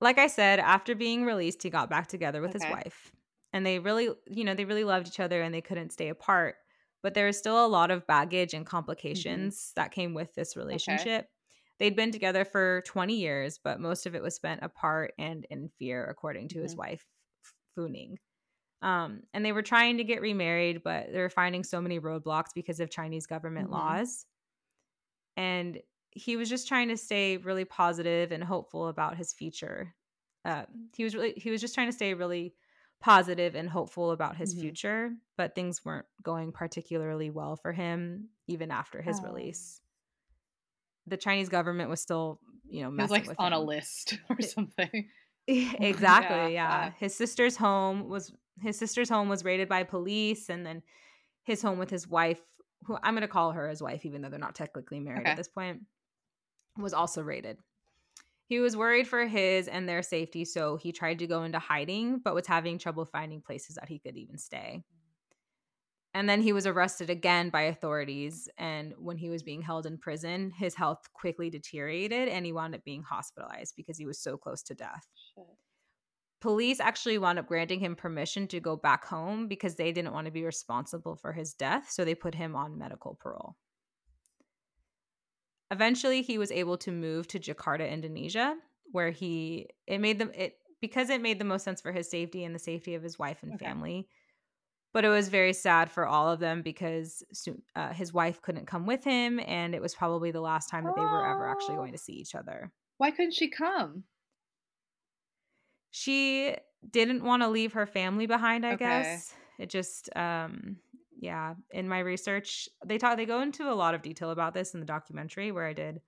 like 0.00 0.18
I 0.18 0.26
said, 0.26 0.58
after 0.58 0.94
being 0.94 1.24
released, 1.24 1.62
he 1.62 1.70
got 1.70 1.90
back 1.90 2.06
together 2.06 2.42
with 2.42 2.52
his 2.52 2.62
wife. 2.70 3.12
And 3.52 3.64
they 3.64 3.78
really, 3.78 4.10
you 4.26 4.44
know, 4.44 4.54
they 4.54 4.66
really 4.66 4.84
loved 4.84 5.08
each 5.08 5.20
other 5.20 5.40
and 5.40 5.54
they 5.54 5.62
couldn't 5.62 5.92
stay 5.92 6.08
apart. 6.08 6.56
But 7.02 7.14
there 7.14 7.26
was 7.26 7.38
still 7.38 7.64
a 7.64 7.68
lot 7.68 7.90
of 7.90 8.06
baggage 8.06 8.52
and 8.52 8.66
complications 8.66 9.72
that 9.76 9.92
came 9.92 10.12
with 10.12 10.34
this 10.34 10.56
relationship. 10.56 11.28
They'd 11.78 11.96
been 11.96 12.12
together 12.12 12.44
for 12.44 12.82
20 12.86 13.16
years, 13.18 13.58
but 13.58 13.80
most 13.80 14.06
of 14.06 14.14
it 14.14 14.22
was 14.22 14.34
spent 14.34 14.62
apart 14.62 15.14
and 15.18 15.46
in 15.50 15.68
fear, 15.78 16.04
according 16.06 16.48
to 16.48 16.62
his 16.62 16.74
Mhm. 16.74 16.76
wife, 16.76 17.06
Fu 17.74 17.88
Ning. 17.88 18.18
Um, 18.82 19.22
and 19.34 19.44
they 19.44 19.52
were 19.52 19.62
trying 19.62 19.98
to 19.98 20.04
get 20.04 20.22
remarried, 20.22 20.82
but 20.84 21.12
they 21.12 21.20
were 21.20 21.30
finding 21.30 21.64
so 21.64 21.80
many 21.80 22.00
roadblocks 22.00 22.54
because 22.54 22.80
of 22.80 22.90
Chinese 22.90 23.26
government 23.26 23.70
Mhm. 23.70 23.70
laws. 23.70 24.26
And 25.36 25.80
he 26.10 26.36
was 26.36 26.48
just 26.48 26.66
trying 26.68 26.88
to 26.88 26.96
stay 26.96 27.36
really 27.36 27.64
positive 27.64 28.32
and 28.32 28.42
hopeful 28.42 28.88
about 28.88 29.16
his 29.16 29.32
future. 29.32 29.94
Uh, 30.44 30.66
he 30.94 31.04
was 31.04 31.14
really 31.14 31.34
he 31.36 31.50
was 31.50 31.60
just 31.60 31.74
trying 31.74 31.88
to 31.88 31.92
stay 31.92 32.14
really 32.14 32.54
positive 33.00 33.54
and 33.54 33.68
hopeful 33.68 34.10
about 34.12 34.36
his 34.36 34.54
Mhm. 34.54 34.76
future, 34.76 35.14
but 35.36 35.54
things 35.54 35.84
weren't 35.84 36.06
going 36.22 36.52
particularly 36.52 37.30
well 37.30 37.56
for 37.56 37.72
him 37.72 38.30
even 38.46 38.70
after 38.70 39.02
his 39.02 39.22
Oh. 39.22 39.22
release. 39.22 39.82
The 41.06 41.16
Chinese 41.16 41.48
government 41.48 41.88
was 41.90 42.00
still, 42.00 42.40
you 42.68 42.82
know, 42.82 42.90
was 42.90 43.10
like 43.10 43.28
on 43.38 43.52
a 43.52 43.60
list 43.60 44.18
or 44.30 44.40
something. 44.42 45.08
exactly 45.48 46.54
yeah 46.54 46.86
Yeah. 46.86 46.90
his 46.98 47.14
sister's 47.14 47.56
home 47.56 48.08
was 48.08 48.32
his 48.60 48.76
sister's 48.76 49.08
home 49.08 49.28
was 49.28 49.44
raided 49.44 49.68
by 49.68 49.84
police 49.84 50.48
and 50.48 50.66
then 50.66 50.82
his 51.44 51.62
home 51.62 51.78
with 51.78 51.88
his 51.88 52.08
wife 52.08 52.40
who 52.84 52.98
i'm 53.04 53.14
going 53.14 53.20
to 53.22 53.28
call 53.28 53.52
her 53.52 53.68
his 53.68 53.80
wife 53.80 54.04
even 54.04 54.22
though 54.22 54.28
they're 54.28 54.40
not 54.40 54.56
technically 54.56 54.98
married 54.98 55.20
Okay. 55.20 55.30
at 55.30 55.36
this 55.36 55.46
point 55.46 55.82
was 56.76 56.92
also 56.92 57.22
raided 57.22 57.58
he 58.48 58.58
was 58.58 58.76
worried 58.76 59.06
for 59.06 59.24
his 59.28 59.68
and 59.68 59.88
their 59.88 60.02
safety 60.02 60.44
so 60.44 60.76
he 60.76 60.90
tried 60.90 61.20
to 61.20 61.28
go 61.28 61.44
into 61.44 61.60
hiding 61.60 62.18
but 62.18 62.34
was 62.34 62.48
having 62.48 62.76
trouble 62.76 63.04
finding 63.04 63.40
places 63.40 63.76
that 63.76 63.88
he 63.88 64.00
could 64.00 64.16
even 64.16 64.38
stay 64.38 64.82
and 66.16 66.26
then 66.28 66.40
he 66.40 66.52
was 66.54 66.66
arrested 66.66 67.10
again 67.10 67.50
by 67.50 67.62
authorities 67.62 68.48
and 68.56 68.94
when 68.98 69.18
he 69.18 69.28
was 69.28 69.42
being 69.42 69.60
held 69.60 69.84
in 69.84 69.98
prison 69.98 70.50
his 70.50 70.74
health 70.74 71.02
quickly 71.12 71.50
deteriorated 71.50 72.28
and 72.28 72.46
he 72.46 72.52
wound 72.52 72.74
up 72.74 72.82
being 72.84 73.02
hospitalized 73.02 73.74
because 73.76 73.98
he 73.98 74.06
was 74.06 74.18
so 74.18 74.36
close 74.36 74.62
to 74.62 74.74
death 74.74 75.06
Shit. 75.34 75.44
police 76.40 76.80
actually 76.80 77.18
wound 77.18 77.38
up 77.38 77.46
granting 77.46 77.80
him 77.80 77.94
permission 77.94 78.46
to 78.48 78.60
go 78.60 78.76
back 78.76 79.04
home 79.04 79.46
because 79.46 79.74
they 79.74 79.92
didn't 79.92 80.12
want 80.14 80.24
to 80.26 80.32
be 80.32 80.44
responsible 80.44 81.16
for 81.16 81.32
his 81.32 81.54
death, 81.54 81.90
so 81.90 82.04
they 82.04 82.14
put 82.14 82.34
him 82.34 82.54
on 82.56 82.78
medical 82.78 83.14
parole. 83.20 83.56
Eventually, 85.70 86.22
he 86.22 86.38
was 86.38 86.52
able 86.52 86.76
to 86.78 86.92
move 86.92 87.26
to 87.28 87.40
Jakarta, 87.40 87.90
Indonesia, 87.90 88.54
where 88.92 89.10
he 89.10 89.68
it 89.86 89.98
made 89.98 90.18
them 90.18 90.30
it 90.34 90.58
because 90.80 91.10
it 91.10 91.20
made 91.20 91.38
the 91.40 91.44
most 91.44 91.64
sense 91.64 91.80
for 91.80 91.90
his 91.92 92.08
safety 92.08 92.44
and 92.44 92.54
the 92.54 92.58
safety 92.60 92.94
of 92.94 93.02
his 93.02 93.18
wife 93.18 93.42
and 93.42 93.54
Okay. 93.54 93.64
family. 93.64 94.08
But 94.96 95.04
it 95.04 95.10
was 95.10 95.28
very 95.28 95.52
sad 95.52 95.90
for 95.90 96.06
all 96.06 96.30
of 96.32 96.40
them 96.40 96.62
because 96.62 97.22
soon, 97.30 97.62
uh, 97.74 97.92
his 97.92 98.14
wife 98.14 98.40
couldn't 98.40 98.64
come 98.64 98.86
with 98.86 99.04
him, 99.04 99.38
and 99.40 99.74
it 99.74 99.82
was 99.82 99.94
probably 99.94 100.30
the 100.30 100.40
last 100.40 100.70
time 100.70 100.84
that 100.86 100.94
they 100.94 101.02
were 101.02 101.22
ever 101.22 101.46
actually 101.46 101.74
Oh. 101.74 101.82
going 101.82 101.92
to 101.92 101.98
see 101.98 102.14
each 102.14 102.34
other. 102.34 102.72
Why 102.96 103.10
couldn't 103.10 103.34
she 103.34 103.50
come? 103.50 104.04
she 105.90 106.54
didn't 106.90 107.24
want 107.24 107.42
to 107.42 107.48
leave 107.48 107.72
her 107.72 107.86
family 107.86 108.26
behind 108.26 108.64
i 108.66 108.74
Okay. 108.74 108.88
guess 108.88 109.34
it 109.58 109.70
just 109.70 110.08
um 110.16 110.76
yeah 111.18 111.54
in 111.70 111.88
my 111.88 111.98
research 111.98 112.68
they 112.84 112.98
talk 112.98 113.16
they 113.16 113.26
go 113.26 113.40
into 113.40 113.70
a 113.70 113.74
lot 113.74 113.94
of 113.94 114.02
detail 114.02 114.30
about 114.30 114.54
this 114.54 114.74
in 114.74 114.80
the 114.80 114.86
documentary 114.86 115.50
where 115.52 115.66
i 115.66 115.72
did 115.72 116.00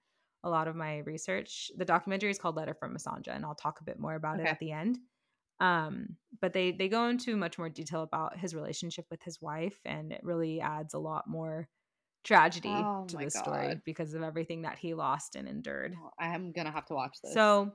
a 0.44 0.51
lot 0.51 0.68
of 0.68 0.77
my 0.77 0.98
research 0.98 1.70
the 1.77 1.85
documentary 1.85 2.31
is 2.31 2.38
called 2.38 2.57
letter 2.57 2.74
from 2.74 2.94
masanjia 2.94 3.29
and 3.35 3.44
i'll 3.44 3.55
talk 3.55 3.81
a 3.81 3.85
bit 3.85 3.98
more 3.98 4.14
about 4.14 4.40
it 4.40 4.46
at 4.46 4.59
the 4.61 4.70
end 4.70 4.98
um 5.61 6.16
but 6.40 6.53
they 6.53 6.71
they 6.73 6.88
go 6.88 7.09
into 7.09 7.37
much 7.37 7.59
more 7.59 7.68
detail 7.68 8.03
about 8.03 8.38
his 8.38 8.55
relationship 8.55 9.05
with 9.11 9.23
his 9.23 9.40
wife 9.40 9.79
and 9.85 10.12
it 10.12 10.21
really 10.23 10.61
adds 10.61 10.94
a 10.94 10.99
lot 10.99 11.27
more 11.29 11.68
tragedy 12.25 12.68
Oh 12.68 13.05
to 13.09 13.16
the 13.16 13.31
story 13.31 13.81
because 13.85 14.14
of 14.14 14.23
everything 14.23 14.62
that 14.62 14.79
he 14.79 14.94
lost 14.94 15.35
and 15.37 15.49
endured 15.49 15.94
Oh, 16.01 16.11
I 16.18 16.35
am 16.35 16.53
gonna 16.53 16.71
have 16.71 16.87
to 16.87 16.94
watch 16.94 17.16
this. 17.23 17.33
so, 17.33 17.73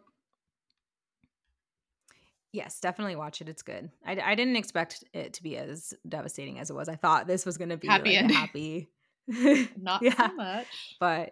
yes, 2.51 2.79
definitely 2.79 3.15
watch 3.15 3.41
it. 3.41 3.49
It's 3.49 3.63
good. 3.63 3.89
I, 4.05 4.19
I 4.23 4.35
didn't 4.35 4.55
expect 4.55 5.03
it 5.13 5.33
to 5.33 5.43
be 5.43 5.57
as 5.57 5.93
devastating 6.07 6.59
as 6.59 6.69
it 6.69 6.75
was. 6.75 6.87
I 6.87 6.95
thought 6.95 7.27
this 7.27 7.45
was 7.45 7.57
going 7.57 7.69
to 7.69 7.77
be 7.77 7.87
Happy 7.87 8.15
like 8.15 8.31
happy. 8.31 8.89
not 9.77 10.01
yeah, 10.03 10.29
so 10.29 10.35
much. 10.35 10.67
but 10.99 11.31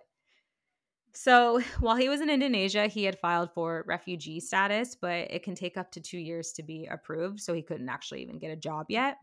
so 1.13 1.60
while 1.80 1.95
he 1.95 2.10
was 2.10 2.21
in 2.21 2.30
Indonesia, 2.30 2.88
he 2.88 3.04
had 3.04 3.19
filed 3.19 3.52
for 3.54 3.84
refugee 3.88 4.39
status, 4.39 4.95
but 4.95 5.32
it 5.32 5.43
can 5.43 5.56
take 5.56 5.78
up 5.78 5.91
to 5.91 6.02
two 6.02 6.17
years 6.19 6.52
to 6.54 6.63
be 6.63 6.88
approved. 6.88 7.39
So 7.41 7.54
he 7.54 7.62
couldn't 7.62 7.89
actually 7.89 8.21
even 8.21 8.39
get 8.39 8.52
a 8.52 8.56
job 8.56 8.88
yet. 8.89 9.17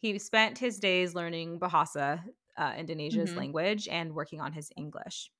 He 0.00 0.18
spent 0.18 0.58
his 0.58 0.78
days 0.78 1.14
learning 1.14 1.60
Bahasa, 1.60 2.22
uh, 2.56 2.74
Indonesia's 2.76 3.30
Mhm. 3.30 3.36
language, 3.36 3.88
and 3.88 4.14
working 4.14 4.40
on 4.40 4.52
his 4.52 4.70
English. 4.76 5.30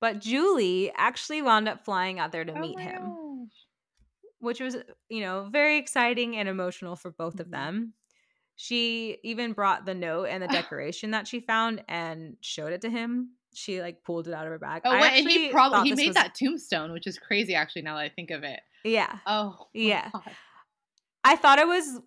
But 0.00 0.20
Julie 0.20 0.92
actually 0.96 1.42
wound 1.42 1.68
up 1.68 1.84
flying 1.84 2.18
out 2.18 2.32
there 2.32 2.44
to 2.44 2.52
Oh 2.54 2.60
meet 2.60 2.78
him 2.80 3.20
gosh. 3.44 3.66
which 4.38 4.60
was 4.60 4.76
you 5.08 5.20
know 5.20 5.48
very 5.50 5.78
exciting 5.78 6.36
and 6.36 6.48
emotional 6.48 6.96
for 6.96 7.10
both 7.10 7.40
of 7.40 7.46
Mhm. 7.46 7.50
them 7.50 7.94
she 8.62 9.16
even 9.24 9.54
brought 9.54 9.86
the 9.86 9.94
note 9.94 10.24
and 10.24 10.42
the 10.42 10.48
decoration 10.58 11.12
that 11.12 11.26
she 11.26 11.40
found 11.40 11.82
and 11.88 12.36
showed 12.42 12.72
it 12.74 12.82
to 12.82 12.90
him 12.90 13.30
she 13.54 13.80
like 13.80 14.04
pulled 14.04 14.28
it 14.28 14.34
out 14.34 14.44
of 14.46 14.50
her 14.52 14.58
bag 14.58 14.82
Oh 14.84 14.92
wait, 15.00 15.18
and 15.20 15.28
he 15.28 15.48
probably 15.48 15.88
he 15.88 15.94
made 15.96 16.08
was- 16.08 16.14
that 16.14 16.34
tombstone, 16.34 16.92
which 16.92 17.06
is 17.06 17.18
crazy 17.18 17.54
actually 17.54 17.82
now 17.82 17.96
that 17.96 18.02
I 18.02 18.08
think 18.10 18.30
of 18.30 18.44
it. 18.44 18.60
yeah 18.84 19.18
Oh 19.26 19.66
Yeah. 19.74 20.08
God. 20.12 20.22
i 21.24 21.36
thought 21.36 21.58
it 21.58 21.66
was 21.66 22.00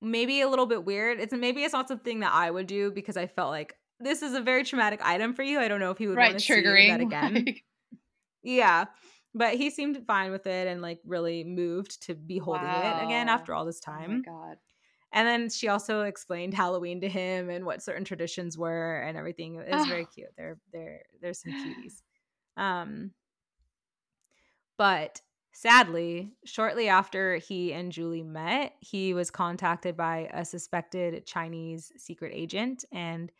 maybe 0.00 0.40
a 0.40 0.48
little 0.48 0.66
bit 0.66 0.84
weird 0.84 1.18
it's 1.20 1.32
maybe 1.34 1.62
it's 1.64 1.72
not 1.72 1.88
something 1.88 2.20
that 2.20 2.32
i 2.32 2.48
would 2.50 2.66
do 2.68 2.90
because 2.92 3.16
i 3.16 3.26
felt 3.26 3.50
like 3.50 3.74
this 4.00 4.22
is 4.22 4.32
a 4.34 4.40
very 4.40 4.62
traumatic 4.64 5.00
item 5.02 5.34
for 5.34 5.42
you 5.42 5.58
i 5.58 5.66
don't 5.66 5.80
know 5.80 5.90
if 5.90 5.98
he 5.98 6.06
would 6.06 6.16
Right, 6.16 6.30
want 6.32 6.38
to 6.40 6.44
see 6.54 6.62
that 6.88 7.00
again 7.08 7.34
like- 7.44 7.64
yeah 8.44 8.84
but 9.34 9.54
he 9.54 9.70
seemed 9.70 10.00
fine 10.06 10.30
with 10.30 10.46
it 10.46 10.68
and 10.68 10.80
like 10.80 11.00
really 11.04 11.42
moved 11.44 12.02
to 12.06 12.14
be 12.14 12.38
holding 12.38 12.64
it 12.68 13.04
again 13.04 13.28
after 13.28 13.52
all 13.52 13.64
this 13.66 13.80
oh 13.86 13.90
my 13.92 13.98
time 13.98 14.22
god. 14.24 14.56
And 15.12 15.26
then 15.26 15.50
she 15.50 15.68
also 15.68 16.02
explained 16.02 16.54
Halloween 16.54 17.00
to 17.00 17.08
him 17.08 17.48
and 17.50 17.64
what 17.64 17.82
certain 17.82 18.04
traditions 18.04 18.58
were 18.58 19.00
and 19.00 19.16
everything. 19.16 19.56
It 19.56 19.72
was 19.72 19.86
very 19.86 20.04
Oh. 20.04 20.06
cute. 20.06 20.30
They're 20.36 20.60
they're 20.72 21.04
there's 21.20 21.40
some 21.42 21.54
cuties. 21.54 22.02
Um 22.56 23.14
but 24.76 25.20
sadly, 25.52 26.36
shortly 26.44 26.88
after 26.88 27.36
he 27.36 27.72
and 27.72 27.90
Julie 27.92 28.22
met, 28.22 28.76
he 28.80 29.12
was 29.14 29.30
contacted 29.30 29.96
by 29.96 30.28
a 30.32 30.44
suspected 30.44 31.26
Chinese 31.26 31.92
secret 31.96 32.32
agent 32.34 32.84
and 32.92 33.32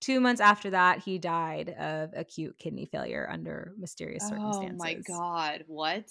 2 0.00 0.20
months 0.20 0.40
after 0.42 0.70
that 0.70 1.00
he 1.00 1.18
died 1.18 1.70
of 1.70 2.12
acute 2.14 2.58
kidney 2.58 2.86
failure 2.86 3.28
under 3.30 3.74
mysterious 3.78 4.24
Oh 4.24 4.28
circumstances. 4.28 4.62
Oh 4.62 4.72
my 4.72 4.94
god. 4.94 5.64
What? 5.66 6.10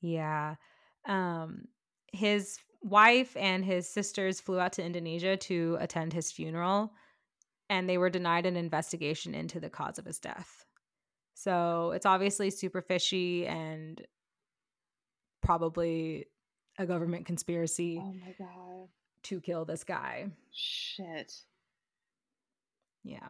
Yeah. 0.00 0.56
Um 1.06 1.68
his 2.12 2.58
wife 2.82 3.36
and 3.36 3.64
his 3.64 3.88
sisters 3.88 4.40
flew 4.40 4.58
out 4.60 4.72
to 4.74 4.84
Indonesia 4.84 5.36
to 5.36 5.76
attend 5.80 6.12
his 6.12 6.30
funeral 6.32 6.92
and 7.70 7.88
they 7.88 7.98
were 7.98 8.08
denied 8.10 8.46
an 8.46 8.56
investigation 8.56 9.34
into 9.34 9.60
the 9.60 9.68
cause 9.68 9.98
of 9.98 10.04
his 10.06 10.18
death. 10.18 10.64
So, 11.34 11.92
it's 11.94 12.06
obviously 12.06 12.50
super 12.50 12.80
fishy 12.82 13.46
and 13.46 14.04
probably 15.42 16.26
a 16.78 16.86
government 16.86 17.26
conspiracy 17.26 18.00
Oh 18.02 18.12
my 18.12 18.34
god. 18.38 18.88
to 19.24 19.40
kill 19.40 19.64
this 19.64 19.84
guy. 19.84 20.28
Shit. 20.52 21.32
Yeah. 23.04 23.28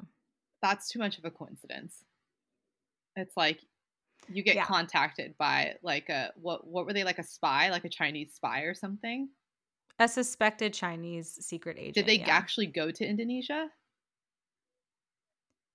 That's 0.63 0.89
too 0.89 0.99
much 0.99 1.19
of 1.19 1.25
a 1.25 1.31
coincidence. 1.31 2.05
It's 3.17 3.37
like 3.37 3.61
you 4.31 4.43
get 4.43 4.57
Yeah. 4.57 4.65
contacted 4.65 5.37
by 5.39 5.77
like 5.83 6.09
a 6.09 6.33
what 6.37 6.67
what 6.67 6.87
were 6.87 6.93
they 6.93 7.05
like 7.05 7.19
a 7.19 7.23
spy, 7.25 7.71
like 7.71 7.85
a 7.85 7.89
Chinese 7.89 8.35
spy 8.35 8.63
or 8.63 8.75
something? 8.75 9.31
A 10.01 10.09
suspected 10.09 10.75
Chinese 10.75 11.31
secret 11.47 11.77
agent. 11.79 11.95
Did 11.95 12.07
they 12.07 12.19
yeah. 12.21 12.31
actually 12.37 12.67
go 12.67 12.91
to 12.91 13.05
Indonesia? 13.07 13.71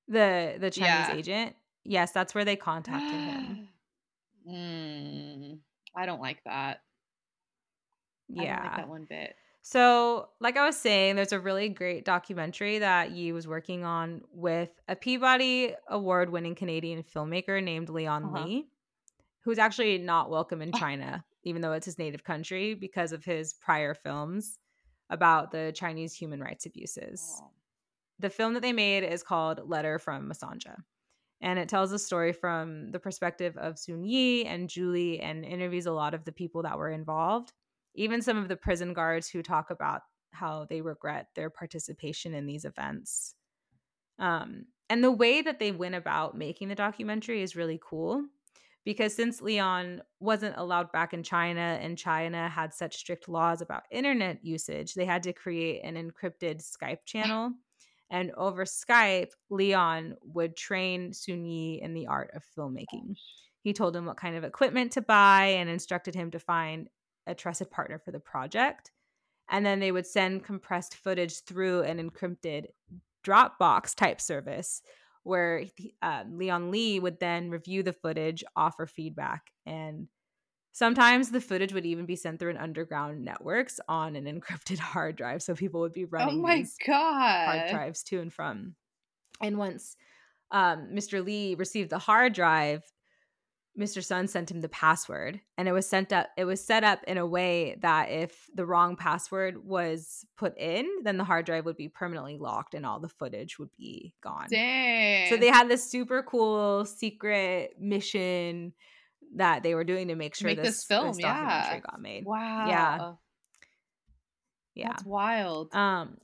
the 0.08 0.58
the 0.60 0.72
Chinese 0.72 1.10
Yeah. 1.10 1.16
agent? 1.16 1.56
Yes, 1.84 2.12
that's 2.12 2.34
where 2.34 2.46
they 2.46 2.56
contacted 2.56 3.22
him. 3.22 3.60
mm, 4.48 5.60
I 5.96 6.06
don't 6.06 6.22
like 6.22 6.44
that. 6.46 6.82
I 8.38 8.46
don't 8.46 8.46
Yeah. 8.46 8.60
like 8.60 8.76
that 8.76 8.88
one 8.90 9.06
bit. 9.06 9.36
So, 9.66 10.28
like 10.42 10.58
I 10.58 10.66
was 10.66 10.76
saying, 10.78 11.16
there's 11.16 11.32
a 11.32 11.40
really 11.40 11.70
great 11.70 12.04
documentary 12.04 12.80
that 12.80 13.12
Yi 13.12 13.32
was 13.32 13.48
working 13.48 13.86
on 13.86 14.22
with 14.34 14.70
a 14.90 14.96
Peabody 14.96 15.74
Award 15.88 16.30
winning 16.32 16.54
Canadian 16.54 17.02
filmmaker 17.02 17.64
named 17.64 17.88
Leon 17.88 18.26
Uh-huh. 18.26 18.44
Lee, 18.46 18.68
who's 19.46 19.58
actually 19.58 19.98
not 20.00 20.30
welcome 20.30 20.62
in 20.62 20.72
China, 20.76 21.24
even 21.44 21.62
though 21.62 21.72
it's 21.72 21.86
his 21.86 21.98
native 21.98 22.26
country, 22.26 22.74
because 22.74 23.14
of 23.14 23.24
his 23.24 23.54
prior 23.54 23.94
films 23.94 24.60
about 25.10 25.52
the 25.52 25.72
Chinese 25.74 26.14
human 26.14 26.42
rights 26.42 26.66
abuses. 26.66 27.40
Oh. 27.42 27.52
The 28.20 28.30
film 28.30 28.56
that 28.56 28.62
they 28.64 28.74
made 28.74 29.04
is 29.06 29.24
called 29.24 29.62
Letter 29.70 29.98
from 29.98 30.30
Masanjia. 30.30 30.76
And 31.40 31.58
it 31.58 31.70
tells 31.70 31.94
a 31.94 32.00
story 32.00 32.34
from 32.34 32.92
the 32.92 33.00
perspective 33.00 33.56
of 33.56 33.80
Sun 33.80 34.04
Yi 34.04 34.44
and 34.46 34.68
Julie 34.70 35.22
and 35.22 35.46
interviews 35.46 35.86
a 35.86 35.92
lot 35.94 36.14
of 36.14 36.26
the 36.26 36.32
people 36.34 36.64
that 36.64 36.78
were 36.78 36.90
involved, 36.90 37.54
even 37.96 38.22
some 38.22 38.38
of 38.38 38.48
the 38.48 38.56
prison 38.56 38.94
guards 38.94 39.30
who 39.30 39.44
talk 39.44 39.70
about 39.70 40.02
how 40.32 40.66
they 40.70 40.82
regret 40.82 41.28
their 41.36 41.50
participation 41.50 42.34
in 42.34 42.46
these 42.46 42.66
events. 42.66 43.36
Um, 44.20 44.66
and 44.90 45.04
the 45.04 45.12
way 45.12 45.42
that 45.42 45.60
they 45.60 45.72
went 45.72 45.96
about 45.96 46.38
making 46.38 46.70
the 46.70 46.76
documentary 46.76 47.42
is 47.42 47.56
really 47.56 47.80
cool 47.82 48.26
because 48.86 49.16
since 49.16 49.42
Leon 49.42 50.02
wasn't 50.20 50.58
allowed 50.58 50.92
back 50.92 51.14
in 51.14 51.24
China 51.24 51.80
and 51.82 51.98
China 51.98 52.50
had 52.50 52.74
such 52.74 52.98
strict 52.98 53.30
laws 53.30 53.62
about 53.62 53.84
internet 53.92 54.44
usage, 54.44 54.94
they 54.94 55.06
had 55.06 55.24
to 55.24 55.34
create 55.34 55.84
an 55.84 55.96
encrypted 55.96 56.62
Skype 56.62 57.06
channel. 57.06 57.52
And 58.10 58.32
over 58.38 58.66
Skype, 58.66 59.32
Leon 59.50 60.16
would 60.22 60.56
train 60.56 61.14
Sun 61.14 61.46
Yi 61.46 61.82
in 61.82 61.94
the 61.94 62.08
art 62.08 62.32
of 62.36 62.44
filmmaking. 62.58 63.16
He 63.62 63.74
told 63.74 63.96
him 63.96 64.06
what 64.06 64.18
kind 64.18 64.36
of 64.36 64.44
equipment 64.44 64.92
to 64.94 65.02
buy 65.02 65.46
and 65.46 65.70
instructed 65.70 66.14
him 66.14 66.32
to 66.32 66.40
find 66.40 66.90
a 67.28 67.36
trusted 67.36 67.72
partner 67.72 68.00
for 68.00 68.12
the 68.12 68.20
project. 68.20 68.92
And 69.50 69.66
then 69.66 69.80
they 69.80 69.92
would 69.92 70.08
send 70.08 70.44
compressed 70.44 70.96
footage 70.96 71.42
through 71.44 71.82
an 71.84 71.98
encrypted 72.00 72.68
Dropbox 73.26 73.96
type 73.96 74.20
service 74.22 74.82
where 75.24 75.64
uh, 76.02 76.24
Leon 76.30 76.72
Lee 76.72 77.00
would 77.00 77.20
then 77.20 77.50
review 77.50 77.84
the 77.84 77.94
footage, 77.94 78.44
offer 78.56 78.86
feedback, 78.86 79.52
and 79.66 80.10
sometimes 80.74 81.32
the 81.32 81.42
footage 81.42 81.74
would 81.74 81.86
even 81.86 82.06
be 82.06 82.16
sent 82.16 82.40
through 82.40 82.52
an 82.52 82.58
underground 82.58 83.24
networks 83.24 83.80
on 83.88 84.16
an 84.16 84.26
encrypted 84.42 84.80
hard 84.80 85.16
drive. 85.16 85.44
So 85.44 85.56
people 85.56 85.82
would 85.82 85.94
be 85.94 86.06
Oh 86.18 86.32
running 86.32 86.42
my 86.42 86.62
these 86.62 86.80
god. 86.86 87.00
hard 87.46 87.66
drives 87.66 88.04
to 88.06 88.20
and 88.22 88.34
from. 88.34 88.76
And 89.42 89.58
once 89.58 89.98
um, 90.52 90.90
Mr. 90.94 91.22
Lee 91.22 91.56
received 91.56 91.92
the 91.92 92.00
hard 92.00 92.34
drive, 92.34 92.93
Mr. 93.80 94.04
Sun 94.04 94.28
sent 94.28 94.52
him 94.52 94.62
the 94.62 94.70
password, 94.70 95.42
and 95.58 95.68
it 95.68 95.72
was 95.72 95.88
sent 95.88 96.14
up. 96.14 96.28
It 96.38 96.46
was 96.46 96.64
set 96.64 96.84
up 96.84 97.00
in 97.08 97.18
a 97.18 97.26
way 97.26 97.76
that 97.82 98.12
if 98.12 98.48
the 98.54 98.66
wrong 98.66 98.96
password 98.96 99.66
was 99.66 100.26
put 100.38 100.56
in, 100.58 100.88
then 101.04 101.18
the 101.18 101.24
hard 101.24 101.46
drive 101.46 101.66
would 101.66 101.78
be 101.78 101.90
permanently 101.90 102.38
locked, 102.38 102.76
and 102.76 102.86
all 102.86 103.00
the 103.00 103.10
footage 103.10 103.58
would 103.58 103.76
be 103.76 104.14
gone. 104.22 104.48
Dang. 104.50 105.30
So 105.30 105.38
they 105.38 105.48
had 105.48 105.70
this 105.70 105.90
super 105.90 106.22
cool 106.22 106.86
secret 106.86 107.76
mission 107.80 108.74
that 109.36 109.64
they 109.64 109.74
were 109.74 109.84
doing 109.84 110.10
to 110.10 110.16
make 110.16 110.36
sure 110.36 110.48
make 110.48 110.58
this, 110.58 110.68
this 110.68 110.84
film, 110.84 111.08
this 111.08 111.18
documentary 111.18 111.76
yeah. 111.76 111.80
got 111.80 112.00
made. 112.00 112.26
Wow. 112.26 113.18
Yeah. 114.76 114.90
That's 114.90 115.06
wild. 115.06 115.74
Um, 115.74 116.18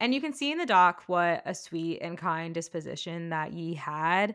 and 0.00 0.14
you 0.14 0.20
can 0.20 0.32
see 0.32 0.52
in 0.52 0.58
the 0.58 0.66
doc 0.66 1.04
what 1.06 1.42
a 1.46 1.54
sweet 1.54 2.00
and 2.00 2.18
kind 2.18 2.54
disposition 2.54 3.30
that 3.30 3.52
Yi 3.52 3.74
had. 3.74 4.34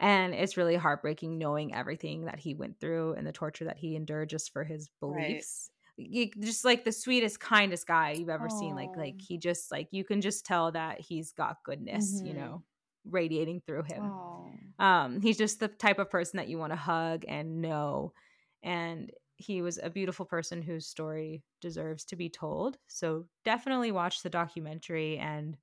And 0.00 0.34
it's 0.34 0.56
really 0.58 0.76
heartbreaking 0.76 1.38
knowing 1.38 1.74
everything 1.74 2.24
that 2.26 2.40
he 2.40 2.54
went 2.54 2.80
through 2.80 3.14
and 3.14 3.26
the 3.26 3.32
torture 3.32 3.66
that 3.66 3.78
he 3.78 3.96
endured 3.96 4.30
just 4.30 4.52
for 4.52 4.64
his 4.64 4.90
Right. 5.06 5.46
beliefs. 5.48 5.70
You, 5.98 6.30
just 6.40 6.64
like 6.64 6.84
the 6.84 6.92
sweetest, 6.92 7.40
kindest 7.40 7.86
guy 7.86 8.12
you've 8.12 8.30
ever 8.30 8.48
seen. 8.48 8.74
Like, 8.74 8.96
like 8.96 9.20
he 9.20 9.38
just 9.38 9.70
like 9.70 9.88
you 9.92 10.04
can 10.04 10.22
just 10.22 10.46
tell 10.46 10.72
that 10.72 11.00
he's 11.00 11.32
got 11.32 11.58
goodness, 11.64 12.20
you 12.22 12.34
Mhm. 12.34 12.34
know, 12.34 12.64
radiating 13.04 13.62
through 13.66 13.84
him. 13.84 14.14
oh. 14.20 14.74
Um, 14.78 15.20
he's 15.22 15.38
just 15.38 15.60
the 15.60 15.68
type 15.68 15.98
of 15.98 16.10
person 16.10 16.38
that 16.38 16.48
you 16.48 16.58
want 16.58 16.72
to 16.72 16.76
hug 16.78 17.24
and 17.28 17.62
know. 17.62 18.14
And 18.62 19.12
he 19.36 19.62
was 19.62 19.78
a 19.78 19.90
beautiful 19.90 20.26
person 20.26 20.62
whose 20.62 20.86
story 20.88 21.44
deserves 21.60 22.04
to 22.06 22.16
be 22.16 22.30
told. 22.30 22.78
So 22.88 23.28
definitely 23.44 23.92
watch 23.92 24.22
the 24.22 24.30
documentary 24.30 25.18
and 25.18 25.58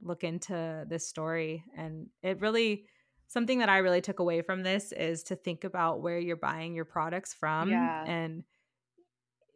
look 0.00 0.24
into 0.24 0.84
this 0.88 1.08
story. 1.08 1.64
And 1.76 2.10
it 2.22 2.40
really, 2.40 2.86
something 3.28 3.58
that 3.58 3.68
I 3.68 3.78
really 3.78 4.00
took 4.00 4.18
away 4.18 4.42
from 4.42 4.62
this 4.62 4.92
is 4.92 5.24
to 5.24 5.36
think 5.36 5.64
about 5.64 6.00
where 6.00 6.18
you're 6.18 6.36
buying 6.36 6.74
your 6.74 6.84
products 6.84 7.34
from. 7.34 7.70
Yeah. 7.70 8.04
And, 8.04 8.44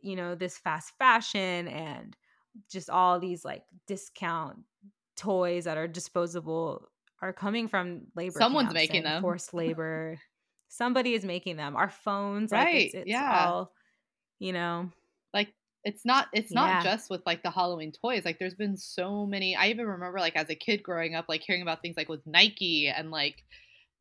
you 0.02 0.16
know, 0.16 0.34
this 0.34 0.58
fast 0.58 0.92
fashion 0.98 1.68
and 1.68 2.16
just 2.70 2.90
all 2.90 3.20
these 3.20 3.44
like 3.44 3.62
discount 3.86 4.58
toys 5.16 5.64
that 5.64 5.76
are 5.76 5.88
disposable 5.88 6.88
are 7.22 7.32
coming 7.32 7.68
from 7.68 8.02
labor. 8.16 8.38
Someone's 8.38 8.74
making 8.74 9.02
them. 9.02 9.22
Forced 9.22 9.54
labor. 9.54 10.18
Somebody 10.68 11.14
is 11.14 11.24
making 11.24 11.56
them. 11.56 11.76
Our 11.76 11.90
phones, 11.90 12.52
like 12.52 12.74
it's, 12.74 12.94
Right, 12.94 13.02
it's 13.02 13.10
yeah. 13.10 13.46
all, 13.46 13.72
you 14.38 14.52
know, 14.52 14.90
it's 15.84 16.04
not 16.04 16.28
it's 16.32 16.54
not 16.54 16.78
Yeah. 16.78 16.80
just 16.80 17.08
with 17.10 17.22
like 17.26 17.42
the 17.42 17.50
halloween 17.50 17.92
toys 17.92 18.24
like 18.24 18.38
there's 18.38 18.54
been 18.54 18.76
so 18.76 19.26
many 19.26 19.56
i 19.56 19.68
even 19.68 19.86
remember 19.86 20.18
like 20.18 20.36
as 20.36 20.50
a 20.50 20.54
kid 20.54 20.82
growing 20.82 21.14
up 21.14 21.26
like 21.28 21.42
hearing 21.42 21.62
about 21.62 21.80
things 21.82 21.96
like 21.96 22.08
with 22.08 22.26
nike 22.26 22.88
and 22.88 23.10
like 23.10 23.42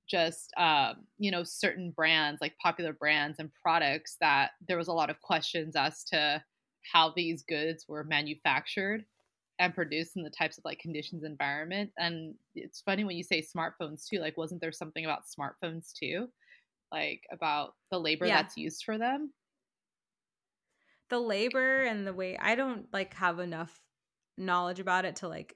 just 0.10 0.52
um, 0.58 1.06
you 1.20 1.32
know 1.32 1.44
certain 1.44 1.92
brands 1.92 2.42
like 2.42 2.58
popular 2.58 2.94
brands 2.94 3.38
and 3.40 3.52
products 3.54 4.18
that 4.20 4.52
there 4.68 4.78
was 4.78 4.88
a 4.88 4.94
lot 4.94 5.10
of 5.10 5.22
questions 5.22 5.76
as 5.76 6.04
to 6.04 6.44
how 6.92 7.12
these 7.16 7.44
goods 7.44 7.86
were 7.88 8.04
manufactured 8.04 9.06
and 9.60 9.76
produced 9.76 10.16
in 10.16 10.24
the 10.24 10.30
types 10.32 10.58
of 10.58 10.66
like 10.66 10.80
conditions 10.80 11.24
environment 11.24 11.92
and 11.98 12.36
it's 12.56 12.82
funny 12.82 13.04
when 13.04 13.18
you 13.18 13.24
say 13.24 13.42
smartphones 13.42 14.06
too 14.08 14.20
like 14.20 14.38
wasn't 14.38 14.60
there 14.62 14.72
something 14.72 15.06
about 15.06 15.24
smartphones 15.26 15.94
too 15.94 16.30
like 16.92 17.24
about 17.32 17.76
the 17.92 18.00
labor 18.00 18.30
Yeah. 18.30 18.32
that's 18.32 18.58
used 18.58 18.84
for 18.86 18.98
them 18.98 19.34
the 21.10 21.20
labor 21.20 21.84
and 21.84 22.06
the 22.06 22.14
way 22.14 22.38
I 22.38 22.56
don't 22.56 22.92
like 22.94 23.14
have 23.16 23.40
enough 23.40 23.82
knowledge 24.38 24.80
about 24.80 25.06
it 25.06 25.18
to 25.18 25.28
like 25.28 25.56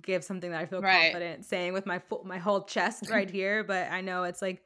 give 0.00 0.24
something 0.24 0.50
that 0.50 0.60
I 0.60 0.66
feel 0.66 0.80
Right. 0.80 1.12
confident 1.12 1.44
saying 1.44 1.72
with 1.72 1.86
my 1.86 1.98
full, 1.98 2.24
my 2.24 2.38
whole 2.38 2.62
chest 2.64 3.04
right 3.10 3.30
here, 3.30 3.64
but 3.64 3.90
I 3.90 4.00
know 4.00 4.24
it's 4.24 4.42
like 4.42 4.62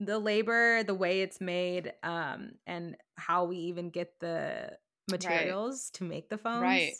the 0.00 0.18
labor, 0.18 0.82
the 0.82 0.94
way 0.94 1.22
it's 1.22 1.40
made, 1.40 1.92
um, 2.02 2.52
and 2.66 2.96
how 3.16 3.44
we 3.44 3.56
even 3.56 3.90
get 3.90 4.18
the 4.20 4.76
materials 5.10 5.90
to 5.90 6.04
make 6.04 6.28
the 6.28 6.38
phones. 6.38 6.62
Right. 6.62 6.92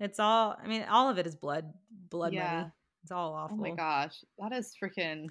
It's 0.00 0.18
all. 0.20 0.56
I 0.62 0.66
mean, 0.66 0.84
all 0.90 1.08
of 1.08 1.18
it 1.18 1.26
is 1.26 1.34
blood, 1.36 1.72
blood 2.10 2.32
Yeah. 2.32 2.56
money. 2.56 2.70
It's 3.02 3.12
all 3.12 3.32
awful. 3.34 3.56
Oh 3.58 3.60
my 3.60 3.70
gosh, 3.70 4.24
that 4.38 4.52
is 4.52 4.74
freaking 4.82 5.28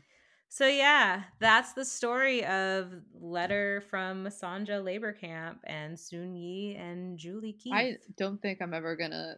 So 0.54 0.68
yeah, 0.68 1.24
that's 1.40 1.74
the 1.74 1.84
story 1.84 2.46
of 2.46 2.92
letter 3.20 3.82
from 3.90 4.24
Masanjia 4.24 4.84
labor 4.84 5.12
camp 5.12 5.62
and 5.64 6.00
Sun 6.00 6.36
Yi 6.36 6.76
and 6.76 7.18
Julie 7.18 7.54
Keith. 7.54 7.74
I 7.74 7.96
don't 8.18 8.40
think 8.40 8.62
I'm 8.62 8.76
ever 8.76 8.96
gonna 8.96 9.38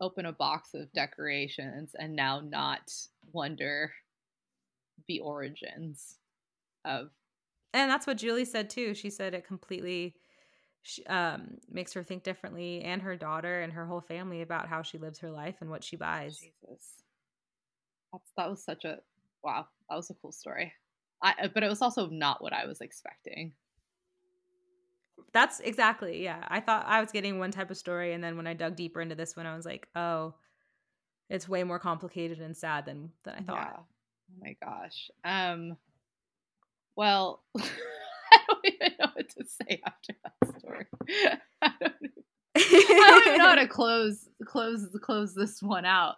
open 0.00 0.26
a 0.26 0.32
box 0.32 0.74
of 0.74 0.92
decorations 0.92 1.92
and 1.96 2.16
now 2.16 2.40
not 2.40 2.92
wonder 3.30 3.92
the 5.06 5.20
origins 5.20 6.16
of 6.84 7.10
and 7.72 7.88
that's 7.88 8.08
what 8.08 8.16
Julie 8.16 8.44
said 8.44 8.70
too. 8.70 8.94
She 8.94 9.10
said 9.10 9.34
it 9.34 9.46
completely 9.46 10.16
um, 11.06 11.58
makes 11.70 11.92
her 11.92 12.02
think 12.02 12.24
differently, 12.24 12.82
and 12.82 13.02
her 13.02 13.14
daughter 13.14 13.60
and 13.60 13.72
her 13.72 13.86
whole 13.86 14.00
family 14.00 14.42
about 14.42 14.66
how 14.66 14.82
she 14.82 14.98
lives 14.98 15.20
her 15.20 15.30
life 15.30 15.58
and 15.60 15.70
what 15.70 15.84
she 15.84 15.94
buys. 15.94 16.38
Jesus. 16.38 17.04
That's 18.12 18.32
that 18.36 18.50
was 18.50 18.64
such 18.64 18.84
a 18.84 18.98
wow. 19.42 19.66
That 19.88 19.96
was 19.96 20.10
a 20.10 20.14
cool 20.14 20.32
story. 20.32 20.72
I 21.22 21.48
but 21.52 21.62
it 21.62 21.68
was 21.68 21.82
also 21.82 22.08
not 22.08 22.42
what 22.42 22.52
I 22.52 22.66
was 22.66 22.80
expecting. 22.80 23.52
That's 25.32 25.60
exactly 25.60 26.22
yeah. 26.22 26.44
I 26.48 26.60
thought 26.60 26.86
I 26.86 27.00
was 27.00 27.12
getting 27.12 27.38
one 27.38 27.50
type 27.50 27.70
of 27.70 27.76
story, 27.76 28.12
and 28.14 28.22
then 28.22 28.36
when 28.36 28.46
I 28.46 28.54
dug 28.54 28.76
deeper 28.76 29.00
into 29.00 29.14
this 29.14 29.36
one, 29.36 29.46
I 29.46 29.56
was 29.56 29.66
like, 29.66 29.88
oh, 29.94 30.34
it's 31.28 31.48
way 31.48 31.64
more 31.64 31.78
complicated 31.78 32.40
and 32.40 32.56
sad 32.56 32.86
than 32.86 33.10
than 33.24 33.34
I 33.34 33.38
Yeah. 33.38 33.44
thought. 33.44 33.84
Oh 34.30 34.34
my 34.40 34.56
gosh. 34.62 35.10
Um. 35.24 35.76
Well, 36.96 37.42
I 37.58 38.38
don't 38.48 38.66
even 38.66 38.92
know 38.98 39.08
what 39.14 39.28
to 39.30 39.44
say 39.46 39.80
after 39.86 40.14
that 40.24 40.58
story. 40.58 40.86
I 41.62 41.72
don't, 41.80 41.94
I 42.56 43.10
don't 43.10 43.26
even 43.28 43.38
know 43.38 43.48
how 43.48 43.54
to 43.56 43.66
close 43.68 44.28
close 44.46 44.86
close 45.02 45.34
this 45.34 45.62
one 45.62 45.84
out. 45.84 46.16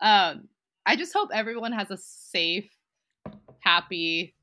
Um. 0.00 0.48
I 0.88 0.96
just 0.96 1.12
hope 1.12 1.28
everyone 1.34 1.72
has 1.72 1.90
a 1.90 1.98
safe, 1.98 2.70
happy 3.60 4.34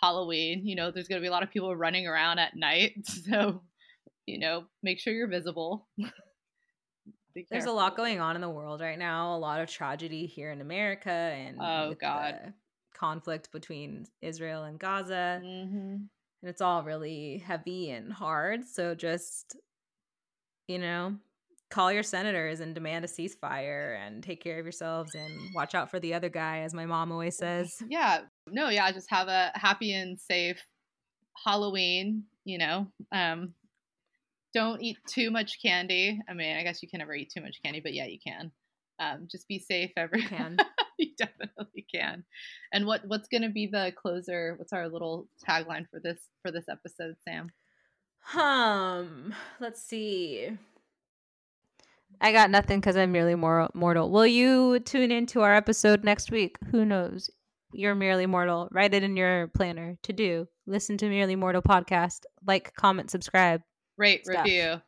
Halloween. 0.00 0.64
You 0.64 0.76
know, 0.76 0.92
there's 0.92 1.08
gonna 1.08 1.20
be 1.20 1.26
a 1.26 1.32
lot 1.32 1.42
of 1.42 1.50
people 1.50 1.74
running 1.74 2.06
around 2.06 2.38
at 2.38 2.54
night, 2.54 2.94
so 3.28 3.60
you 4.26 4.38
know, 4.38 4.66
make 4.84 5.00
sure 5.00 5.12
you're 5.12 5.26
visible. 5.26 5.88
There's 7.50 7.64
a 7.64 7.72
lot 7.72 7.96
going 7.96 8.20
on 8.20 8.34
in 8.34 8.42
the 8.42 8.50
world 8.50 8.80
right 8.80 8.98
now. 8.98 9.36
A 9.36 9.38
lot 9.38 9.60
of 9.60 9.68
tragedy 9.70 10.26
here 10.26 10.50
in 10.50 10.60
America 10.60 11.10
and 11.10 11.58
Oh, 11.60 11.94
God. 11.98 12.52
conflict 12.92 13.50
between 13.52 14.06
Israel 14.20 14.64
and 14.64 14.78
Gaza. 14.78 15.40
Mhm. 15.42 16.08
and 16.42 16.48
it's 16.48 16.60
all 16.60 16.82
really 16.82 17.38
heavy 17.38 17.90
and 17.90 18.12
hard. 18.12 18.66
So 18.66 18.94
just, 18.96 19.56
you 20.66 20.78
know, 20.78 21.16
call 21.70 21.92
your 21.92 22.02
senators 22.02 22.60
and 22.60 22.74
demand 22.74 23.04
a 23.04 23.08
ceasefire 23.08 23.98
and 24.04 24.22
take 24.22 24.42
care 24.42 24.58
of 24.58 24.64
yourselves 24.64 25.14
and 25.14 25.32
watch 25.54 25.74
out 25.74 25.90
for 25.90 26.00
the 26.00 26.12
other 26.12 26.28
guy, 26.28 26.60
as 26.60 26.74
my 26.74 26.84
mom 26.86 27.12
always 27.12 27.36
says. 27.36 27.72
Yeah. 27.88 28.20
No, 28.48 28.68
yeah, 28.68 28.90
just 28.92 29.10
have 29.10 29.28
a 29.28 29.52
happy 29.54 29.92
and 29.92 30.18
safe 30.18 30.62
Halloween, 31.44 32.24
you 32.44 32.58
know. 32.58 32.86
Um 33.12 33.54
don't 34.52 34.82
eat 34.82 34.98
too 35.08 35.30
much 35.30 35.62
candy. 35.62 36.20
I 36.28 36.34
mean, 36.34 36.56
I 36.56 36.64
guess 36.64 36.82
you 36.82 36.88
can 36.88 36.98
never 36.98 37.14
eat 37.14 37.30
too 37.32 37.40
much 37.40 37.60
candy, 37.64 37.80
but 37.80 37.94
yeah, 37.94 38.06
you 38.06 38.18
can. 38.24 38.50
Um, 38.98 39.28
just 39.30 39.46
be 39.46 39.58
safe 39.58 39.92
every 39.96 40.22
You 40.22 40.28
can. 40.28 40.56
you 40.98 41.10
definitely 41.16 41.86
can. 41.92 42.24
And 42.72 42.84
what 42.84 43.02
what's 43.06 43.28
going 43.28 43.42
to 43.42 43.48
be 43.48 43.66
the 43.66 43.92
closer? 43.96 44.54
What's 44.56 44.72
our 44.72 44.88
little 44.88 45.28
tagline 45.48 45.86
for 45.88 46.00
this 46.00 46.18
for 46.42 46.50
this 46.50 46.68
episode, 46.68 47.14
Sam? 47.24 47.50
Um, 48.34 49.34
let's 49.60 49.82
see. 49.82 50.50
I 52.20 52.32
got 52.32 52.50
nothing 52.50 52.80
because 52.80 52.96
I'm 52.96 53.12
merely 53.12 53.34
mor- 53.34 53.70
mortal. 53.74 54.10
Will 54.10 54.26
you 54.26 54.80
tune 54.80 55.10
into 55.10 55.40
our 55.40 55.54
episode 55.54 56.04
next 56.04 56.30
week? 56.30 56.56
Who 56.70 56.84
knows? 56.84 57.30
You're 57.72 57.94
merely 57.94 58.26
mortal. 58.26 58.68
Write 58.72 58.94
it 58.94 59.02
in 59.02 59.16
your 59.16 59.48
planner 59.48 59.96
to 60.02 60.12
do. 60.12 60.48
Listen 60.66 60.98
to 60.98 61.08
Merely 61.08 61.36
Mortal 61.36 61.62
podcast. 61.62 62.24
Like, 62.46 62.74
comment, 62.74 63.10
subscribe, 63.10 63.62
Rate, 63.96 64.24
Stuff. 64.24 64.44
review. 64.44 64.80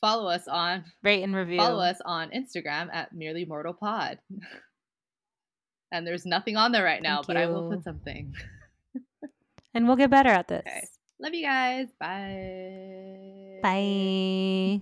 Follow 0.00 0.30
us 0.30 0.46
on 0.48 0.84
rate 1.02 1.22
and 1.22 1.34
review. 1.34 1.58
follow 1.58 1.82
us 1.82 1.98
on 2.04 2.30
Instagram 2.30 2.88
at 2.92 3.12
Merely 3.12 3.44
Mortal 3.44 3.74
Pod. 3.74 4.18
and 5.92 6.06
there's 6.06 6.24
nothing 6.24 6.56
on 6.56 6.72
there 6.72 6.84
right 6.84 7.02
now, 7.02 7.16
Thank 7.16 7.26
but 7.26 7.36
I 7.36 7.46
will 7.46 7.70
put 7.70 7.84
something. 7.84 8.34
and 9.74 9.86
we'll 9.86 9.96
get 9.96 10.10
better 10.10 10.30
at 10.30 10.48
this. 10.48 10.62
Okay. 10.66 10.86
Love 11.20 11.34
you 11.34 11.44
guys. 11.44 11.88
Bye. 12.00 13.60
Bye. 13.62 14.80